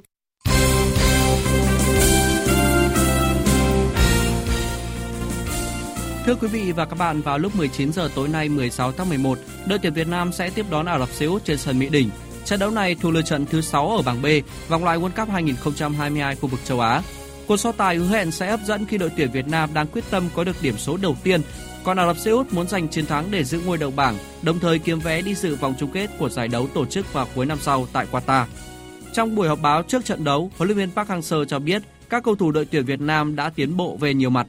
[6.26, 9.40] Thưa quý vị và các bạn, vào lúc 19 giờ tối nay 16 tháng 11,
[9.68, 12.10] đội tuyển Việt Nam sẽ tiếp đón Ả Rập Xê Út trên sân Mỹ Đình.
[12.46, 14.26] Trận đấu này thuộc lượt trận thứ 6 ở bảng B,
[14.68, 17.02] vòng loại World Cup 2022 khu vực châu Á.
[17.48, 20.04] Cuộc so tài hứa hẹn sẽ hấp dẫn khi đội tuyển Việt Nam đang quyết
[20.10, 21.42] tâm có được điểm số đầu tiên,
[21.84, 24.60] còn Ả Rập Xê Út muốn giành chiến thắng để giữ ngôi đầu bảng, đồng
[24.60, 27.46] thời kiếm vé đi dự vòng chung kết của giải đấu tổ chức vào cuối
[27.46, 28.46] năm sau tại Qatar.
[29.14, 32.24] Trong buổi họp báo trước trận đấu, huấn luyện viên Park Hang-seo cho biết các
[32.24, 34.48] cầu thủ đội tuyển Việt Nam đã tiến bộ về nhiều mặt.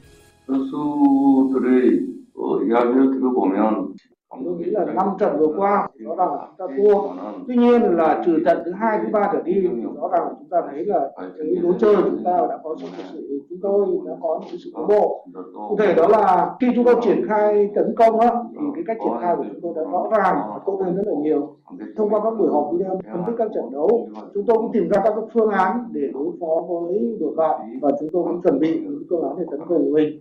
[4.44, 7.02] Tôi nghĩ là năm trận vừa qua rõ ràng là chúng ta thua.
[7.48, 9.68] Tuy nhiên là trừ trận thứ hai, thứ ba trở đi thì
[10.00, 12.86] rõ ràng là chúng ta thấy là cái lối chơi chúng ta đã có sự
[13.12, 15.26] sự chúng tôi đã có những sự tiến bộ.
[15.68, 18.96] Cụ thể đó là khi chúng tôi triển khai tấn công á, thì cái cách
[19.04, 21.56] triển khai của chúng tôi đã rõ ràng và tốt hơn rất là nhiều.
[21.96, 24.88] Thông qua các buổi họp video phân tích các trận đấu, chúng tôi cũng tìm
[24.88, 28.58] ra các phương án để đối phó với đội bạn và chúng tôi cũng chuẩn
[28.58, 30.20] bị những phương án để tấn công của mình.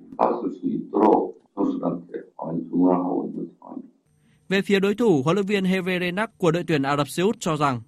[4.49, 7.23] Về phía đối thủ, huấn luyện viên Hervé Renard của đội tuyển Ả Rập Xê
[7.23, 7.81] Út cho rằng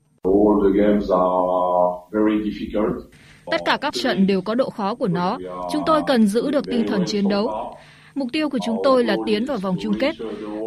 [3.51, 5.38] Tất cả các trận đều có độ khó của nó.
[5.72, 7.76] Chúng tôi cần giữ được tinh thần chiến đấu.
[8.16, 10.16] Mục tiêu của chúng tôi là tiến vào vòng chung kết.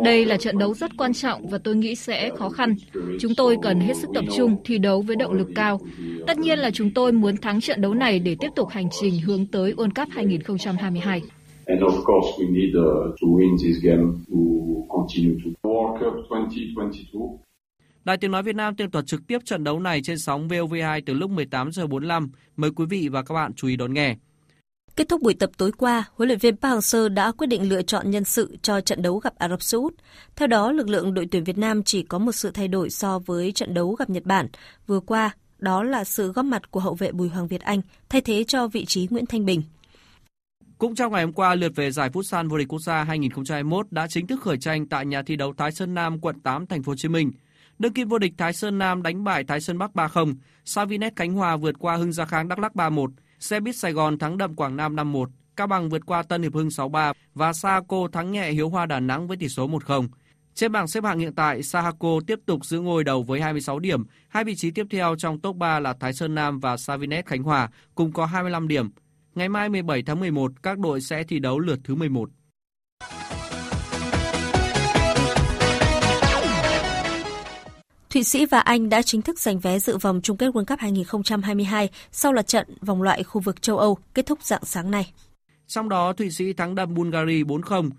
[0.05, 2.75] Đây là trận đấu rất quan trọng và tôi nghĩ sẽ khó khăn.
[3.21, 5.81] Chúng tôi cần hết sức tập trung thi đấu với động lực cao.
[6.27, 9.21] Tất nhiên là chúng tôi muốn thắng trận đấu này để tiếp tục hành trình
[9.21, 11.23] hướng tới World Cup 2022.
[11.67, 12.85] And of course we need uh,
[13.21, 14.39] to win this game to
[14.97, 17.39] continue to World Cup 2022.
[18.05, 21.03] Đài Tiếng Nói Việt Nam tường thuật trực tiếp trận đấu này trên sóng VOV2
[21.07, 22.31] từ lúc 18 giờ 45.
[22.57, 24.17] Mời quý vị và các bạn chú ý đón nghe.
[24.97, 27.83] Kết thúc buổi tập tối qua, huấn luyện viên Park Hang-seo đã quyết định lựa
[27.83, 29.95] chọn nhân sự cho trận đấu gặp Ả Rập Xê Út.
[30.37, 33.19] Theo đó, lực lượng đội tuyển Việt Nam chỉ có một sự thay đổi so
[33.19, 34.49] với trận đấu gặp Nhật Bản
[34.87, 38.21] vừa qua, đó là sự góp mặt của hậu vệ Bùi Hoàng Việt Anh thay
[38.21, 39.63] thế cho vị trí Nguyễn Thanh Bình.
[40.85, 44.07] Cũng trong ngày hôm qua, lượt về giải Futsal vô địch quốc gia 2021 đã
[44.07, 46.91] chính thức khởi tranh tại nhà thi đấu Thái Sơn Nam, quận 8, thành phố
[46.91, 47.33] Hồ Chí Minh.
[47.79, 51.33] Đương kim vô địch Thái Sơn Nam đánh bại Thái Sơn Bắc 3-0, Savinet Khánh
[51.33, 53.11] Hòa vượt qua Hưng Gia Kháng Đắk Lắk 3-1,
[53.41, 55.27] Xe buýt Sài Gòn thắng đậm Quảng Nam 5-1,
[55.57, 59.01] Cao Bằng vượt qua Tân Hiệp Hưng 6-3 và Saco thắng nhẹ Hiếu Hoa Đà
[59.01, 60.09] Nẵng với tỷ số 1-0.
[60.55, 64.05] Trên bảng xếp hạng hiện tại, Sahako tiếp tục giữ ngôi đầu với 26 điểm.
[64.29, 67.43] Hai vị trí tiếp theo trong top 3 là Thái Sơn Nam và Savinet Khánh
[67.43, 68.91] Hòa cùng có 25 điểm.
[69.35, 72.31] Ngày mai 17 tháng 11, các đội sẽ thi đấu lượt thứ 11.
[78.11, 80.79] Thụy Sĩ và Anh đã chính thức giành vé dự vòng chung kết World Cup
[80.79, 85.13] 2022 sau loạt trận vòng loại khu vực châu Âu kết thúc dạng sáng nay.
[85.67, 87.91] Trong đó, Thụy Sĩ thắng đậm Bulgaria 4-0.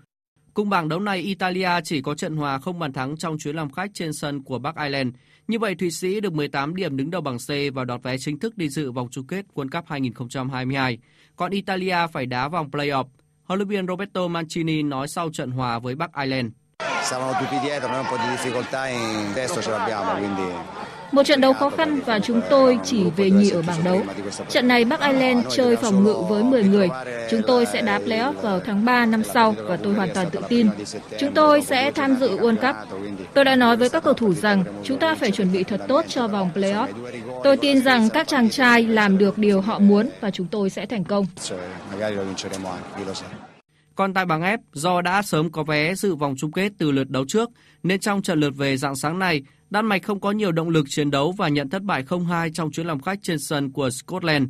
[0.54, 3.72] Cùng bảng đấu này, Italia chỉ có trận hòa không bàn thắng trong chuyến làm
[3.72, 5.14] khách trên sân của Bắc Ireland.
[5.48, 8.38] Như vậy, Thụy Sĩ được 18 điểm đứng đầu bảng C và đoạt vé chính
[8.38, 10.98] thức đi dự vòng chung kết World Cup 2022.
[11.36, 13.04] Còn Italia phải đá vòng play-off.
[13.44, 16.52] Huấn luyện viên Roberto Mancini nói sau trận hòa với Bắc Ireland.
[17.02, 20.85] Stavano tutti dietro, noi un po' di difficoltà in testo ce l'abbiamo, quindi
[21.16, 24.02] một trận đấu khó khăn và chúng tôi chỉ về nhì ở bảng đấu.
[24.48, 26.88] Trận này Bắc Ireland chơi phòng ngự với 10 người.
[27.30, 30.40] Chúng tôi sẽ đá playoff vào tháng 3 năm sau và tôi hoàn toàn tự
[30.48, 30.68] tin.
[31.18, 32.98] Chúng tôi sẽ tham dự World Cup.
[33.34, 36.04] Tôi đã nói với các cầu thủ rằng chúng ta phải chuẩn bị thật tốt
[36.08, 36.88] cho vòng playoff.
[37.44, 40.86] Tôi tin rằng các chàng trai làm được điều họ muốn và chúng tôi sẽ
[40.86, 41.26] thành công.
[43.94, 47.10] Còn tại bảng F, do đã sớm có vé dự vòng chung kết từ lượt
[47.10, 47.50] đấu trước,
[47.82, 50.86] nên trong trận lượt về dạng sáng này, Đan Mạch không có nhiều động lực
[50.88, 54.48] chiến đấu và nhận thất bại 0-2 trong chuyến làm khách trên sân của Scotland.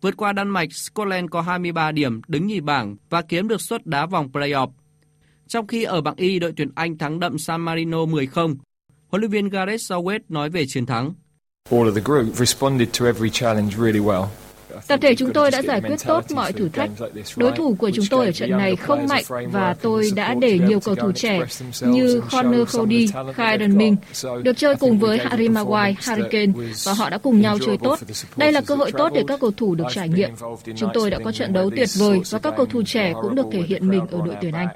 [0.00, 3.86] Vượt qua Đan Mạch, Scotland có 23 điểm, đứng nhì bảng và kiếm được suất
[3.86, 4.68] đá vòng playoff.
[5.48, 8.56] Trong khi ở bảng Y, đội tuyển Anh thắng đậm San Marino 10-0.
[9.08, 11.14] Huấn luyện viên Gareth Southgate nói về chiến thắng.
[11.70, 14.26] All of the group responded to every challenge really well.
[14.86, 16.90] Tập thể chúng tôi đã giải quyết tốt mọi thử thách.
[17.36, 20.80] Đối thủ của chúng tôi ở trận này không mạnh và tôi đã để nhiều
[20.80, 21.40] cầu thủ trẻ
[21.80, 23.06] như Connor Cody,
[23.36, 23.96] Kyron Ming
[24.42, 26.52] được chơi cùng với Harry Maguire, Harry Kane
[26.84, 27.98] và họ đã cùng nhau chơi tốt.
[28.36, 30.30] Đây là cơ hội tốt để các cầu thủ được trải nghiệm.
[30.76, 33.46] Chúng tôi đã có trận đấu tuyệt vời và các cầu thủ trẻ cũng được
[33.52, 34.68] thể hiện mình ở đội tuyển Anh.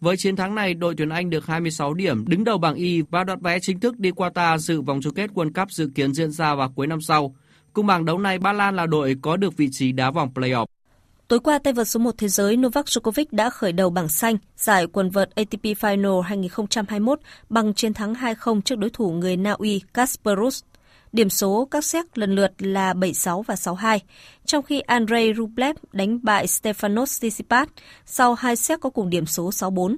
[0.00, 3.24] Với chiến thắng này, đội tuyển Anh được 26 điểm, đứng đầu bảng Y và
[3.24, 6.30] đoạt vé chính thức đi Qatar dự vòng chung kết World Cup dự kiến diễn
[6.30, 7.34] ra vào cuối năm sau.
[7.72, 10.66] Cùng bảng đấu này, Ba Lan là đội có được vị trí đá vòng playoff.
[11.28, 14.36] Tối qua, tay vợt số 1 thế giới Novak Djokovic đã khởi đầu bảng xanh
[14.56, 19.52] giải quần vợt ATP Final 2021 bằng chiến thắng 2-0 trước đối thủ người Na
[19.52, 20.54] Uy Kasparov.
[21.12, 23.98] Điểm số các set lần lượt là 7-6 và 6-2,
[24.44, 27.68] trong khi Andrei Rublev đánh bại Stefanos Tsitsipas
[28.04, 29.96] sau hai set có cùng điểm số 6-4.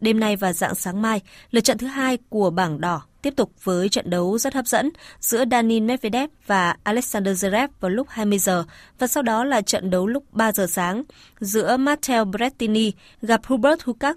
[0.00, 3.52] Đêm nay và dạng sáng mai, lượt trận thứ hai của bảng đỏ tiếp tục
[3.64, 4.90] với trận đấu rất hấp dẫn
[5.20, 8.64] giữa Dani Medvedev và Alexander Zverev vào lúc 20 giờ
[8.98, 11.02] và sau đó là trận đấu lúc 3 giờ sáng
[11.40, 12.92] giữa Matteo Berrettini
[13.22, 14.14] gặp Hubert Hurkacz.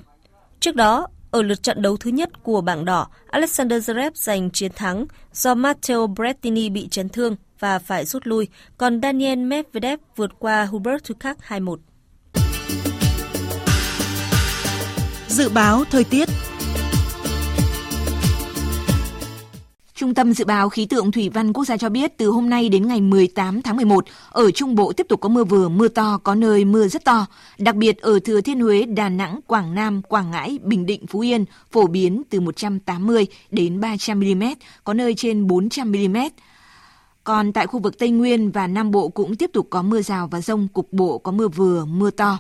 [0.60, 4.72] Trước đó, ở lượt trận đấu thứ nhất của bảng đỏ, Alexander Zverev giành chiến
[4.76, 10.32] thắng do Matteo Berrettini bị chấn thương và phải rút lui, còn Daniel Medvedev vượt
[10.40, 11.78] qua Hubert Hurkacz 2-1.
[15.28, 16.30] Dự báo thời tiết
[20.00, 22.70] Trung tâm Dự báo Khí tượng Thủy văn Quốc gia cho biết từ hôm nay
[22.70, 26.20] đến ngày 18 tháng 11, ở Trung Bộ tiếp tục có mưa vừa, mưa to,
[26.24, 27.26] có nơi mưa rất to.
[27.58, 31.20] Đặc biệt ở Thừa Thiên Huế, Đà Nẵng, Quảng Nam, Quảng Ngãi, Bình Định, Phú
[31.20, 34.44] Yên phổ biến từ 180 đến 300 mm,
[34.84, 36.18] có nơi trên 400 mm.
[37.24, 40.28] Còn tại khu vực Tây Nguyên và Nam Bộ cũng tiếp tục có mưa rào
[40.28, 42.38] và rông, cục bộ có mưa vừa, mưa to.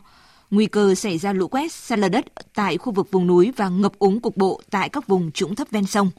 [0.51, 3.70] Nguy cơ xảy ra lũ quét, sạt lở đất tại khu vực vùng núi và
[3.70, 6.12] ngập úng cục bộ tại các vùng trũng thấp ven sông.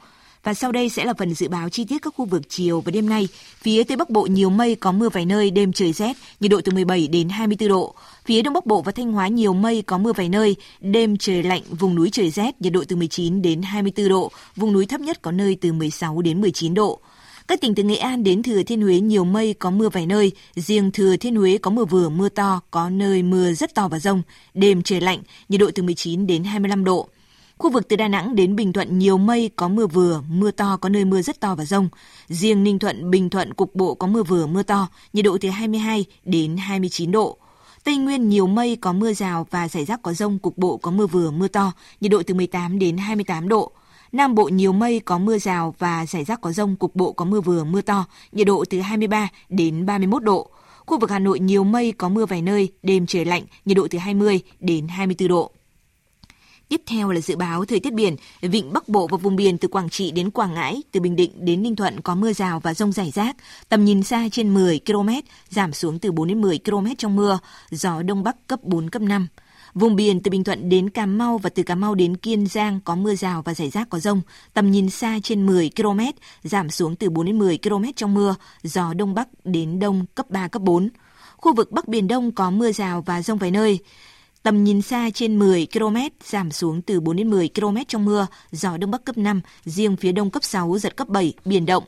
[0.43, 2.91] Và sau đây sẽ là phần dự báo chi tiết các khu vực chiều và
[2.91, 3.27] đêm nay.
[3.61, 6.61] Phía Tây Bắc Bộ nhiều mây có mưa vài nơi, đêm trời rét, nhiệt độ
[6.61, 7.95] từ 17 đến 24 độ.
[8.25, 11.43] Phía Đông Bắc Bộ và Thanh Hóa nhiều mây có mưa vài nơi, đêm trời
[11.43, 15.01] lạnh, vùng núi trời rét, nhiệt độ từ 19 đến 24 độ, vùng núi thấp
[15.01, 16.99] nhất có nơi từ 16 đến 19 độ.
[17.47, 20.31] Các tỉnh từ Nghệ An đến Thừa Thiên Huế nhiều mây có mưa vài nơi,
[20.55, 23.99] riêng Thừa Thiên Huế có mưa vừa mưa to, có nơi mưa rất to và
[23.99, 24.21] rông,
[24.53, 25.19] đêm trời lạnh,
[25.49, 27.07] nhiệt độ từ 19 đến 25 độ.
[27.61, 30.77] Khu vực từ Đà Nẵng đến Bình Thuận nhiều mây, có mưa vừa, mưa to,
[30.81, 31.89] có nơi mưa rất to và rông.
[32.27, 35.49] Riêng Ninh Thuận, Bình Thuận cục bộ có mưa vừa, mưa to, nhiệt độ từ
[35.49, 37.37] 22 đến 29 độ.
[37.83, 40.91] Tây Nguyên nhiều mây, có mưa rào và rải rác có rông, cục bộ có
[40.91, 43.71] mưa vừa, mưa to, nhiệt độ từ 18 đến 28 độ.
[44.11, 47.25] Nam Bộ nhiều mây, có mưa rào và rải rác có rông, cục bộ có
[47.25, 50.49] mưa vừa, mưa to, nhiệt độ từ 23 đến 31 độ.
[50.85, 53.87] Khu vực Hà Nội nhiều mây, có mưa vài nơi, đêm trời lạnh, nhiệt độ
[53.89, 55.51] từ 20 đến 24 độ.
[56.71, 59.67] Tiếp theo là dự báo thời tiết biển, vịnh Bắc Bộ và vùng biển từ
[59.67, 62.73] Quảng Trị đến Quảng Ngãi, từ Bình Định đến Ninh Thuận có mưa rào và
[62.73, 63.35] rông rải rác,
[63.69, 65.09] tầm nhìn xa trên 10 km,
[65.49, 67.39] giảm xuống từ 4 đến 10 km trong mưa,
[67.71, 69.27] gió đông bắc cấp 4 cấp 5.
[69.73, 72.79] Vùng biển từ Bình Thuận đến Cà Mau và từ Cà Mau đến Kiên Giang
[72.85, 74.21] có mưa rào và rải rác có rông,
[74.53, 75.99] tầm nhìn xa trên 10 km,
[76.43, 80.29] giảm xuống từ 4 đến 10 km trong mưa, gió đông bắc đến đông cấp
[80.29, 80.89] 3 cấp 4.
[81.37, 83.79] Khu vực Bắc Biển Đông có mưa rào và rông vài nơi.
[84.43, 88.27] Tầm nhìn xa trên 10 km, giảm xuống từ 4 đến 10 km trong mưa,
[88.51, 91.83] gió đông bắc cấp 5, riêng phía đông cấp 6, giật cấp 7, biển động.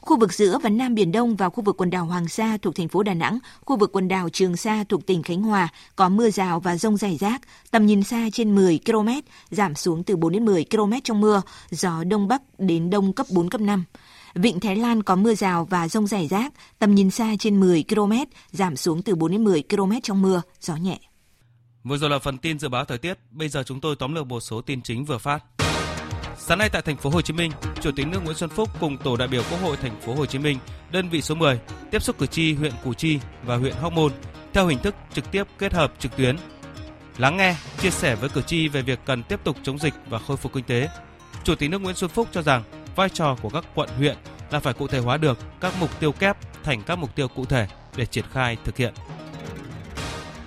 [0.00, 2.74] Khu vực giữa và Nam Biển Đông và khu vực quần đảo Hoàng Sa thuộc
[2.74, 6.08] thành phố Đà Nẵng, khu vực quần đảo Trường Sa thuộc tỉnh Khánh Hòa có
[6.08, 7.40] mưa rào và rông rải rác,
[7.70, 9.08] tầm nhìn xa trên 10 km,
[9.50, 13.26] giảm xuống từ 4 đến 10 km trong mưa, gió đông bắc đến đông cấp
[13.30, 13.84] 4 cấp 5.
[14.34, 17.84] Vịnh Thái Lan có mưa rào và rông rải rác, tầm nhìn xa trên 10
[17.88, 18.12] km,
[18.52, 20.98] giảm xuống từ 4 đến 10 km trong mưa, gió nhẹ.
[21.88, 24.26] Vừa rồi là phần tin dự báo thời tiết, bây giờ chúng tôi tóm lược
[24.26, 25.44] một số tin chính vừa phát.
[26.38, 28.96] Sáng nay tại thành phố Hồ Chí Minh, Chủ tịch nước Nguyễn Xuân Phúc cùng
[28.96, 30.58] tổ đại biểu Quốc hội thành phố Hồ Chí Minh,
[30.92, 31.60] đơn vị số 10
[31.90, 34.12] tiếp xúc cử tri huyện Củ Chi và huyện Hóc Môn
[34.52, 36.36] theo hình thức trực tiếp kết hợp trực tuyến.
[37.18, 40.18] Lắng nghe, chia sẻ với cử tri về việc cần tiếp tục chống dịch và
[40.18, 40.88] khôi phục kinh tế.
[41.44, 42.62] Chủ tịch nước Nguyễn Xuân Phúc cho rằng
[42.96, 44.16] vai trò của các quận huyện
[44.50, 47.44] là phải cụ thể hóa được các mục tiêu kép thành các mục tiêu cụ
[47.44, 48.94] thể để triển khai thực hiện.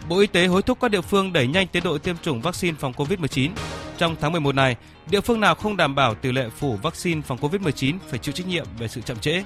[0.10, 2.78] Bộ Y tế hối thúc các địa phương đẩy nhanh tiến độ tiêm chủng vaccine
[2.80, 3.52] phòng COVID-19.
[3.98, 4.76] Trong tháng 11 này,
[5.10, 8.48] địa phương nào không đảm bảo tỷ lệ phủ vaccine phòng COVID-19 phải chịu trách
[8.48, 9.44] nhiệm về sự chậm trễ.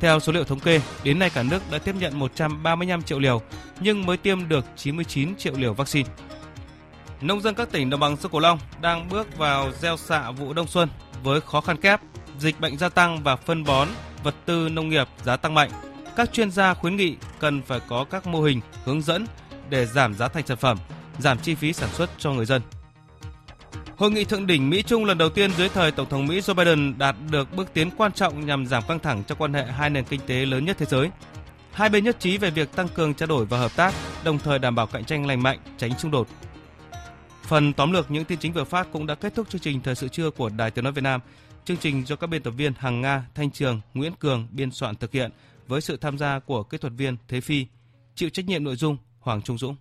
[0.00, 3.42] Theo số liệu thống kê, đến nay cả nước đã tiếp nhận 135 triệu liều,
[3.80, 6.08] nhưng mới tiêm được 99 triệu liều vaccine.
[7.20, 10.52] Nông dân các tỉnh đồng bằng sông Cửu Long đang bước vào gieo xạ vụ
[10.52, 10.88] đông xuân
[11.22, 12.00] với khó khăn kép,
[12.38, 13.88] dịch bệnh gia tăng và phân bón,
[14.22, 15.70] vật tư nông nghiệp giá tăng mạnh.
[16.16, 19.26] Các chuyên gia khuyến nghị cần phải có các mô hình hướng dẫn
[19.70, 20.78] để giảm giá thành sản phẩm,
[21.18, 22.62] giảm chi phí sản xuất cho người dân.
[23.96, 26.54] Hội nghị thượng đỉnh Mỹ Trung lần đầu tiên dưới thời Tổng thống Mỹ Joe
[26.54, 29.90] Biden đạt được bước tiến quan trọng nhằm giảm căng thẳng trong quan hệ hai
[29.90, 31.10] nền kinh tế lớn nhất thế giới.
[31.72, 33.94] Hai bên nhất trí về việc tăng cường trao đổi và hợp tác,
[34.24, 36.28] đồng thời đảm bảo cạnh tranh lành mạnh, tránh xung đột.
[37.42, 39.94] Phần tóm lược những tin chính vừa phát cũng đã kết thúc chương trình Thời
[39.94, 41.20] sự trưa của Đài Tiếng Nói Việt Nam.
[41.64, 44.96] Chương trình do các biên tập viên Hằng Nga, Thanh Trường, Nguyễn Cường biên soạn
[44.96, 45.30] thực hiện
[45.66, 47.66] với sự tham gia của kỹ thuật viên Thế Phi,
[48.14, 48.96] chịu trách nhiệm nội dung
[49.28, 49.76] Hoàng Trung Dũng.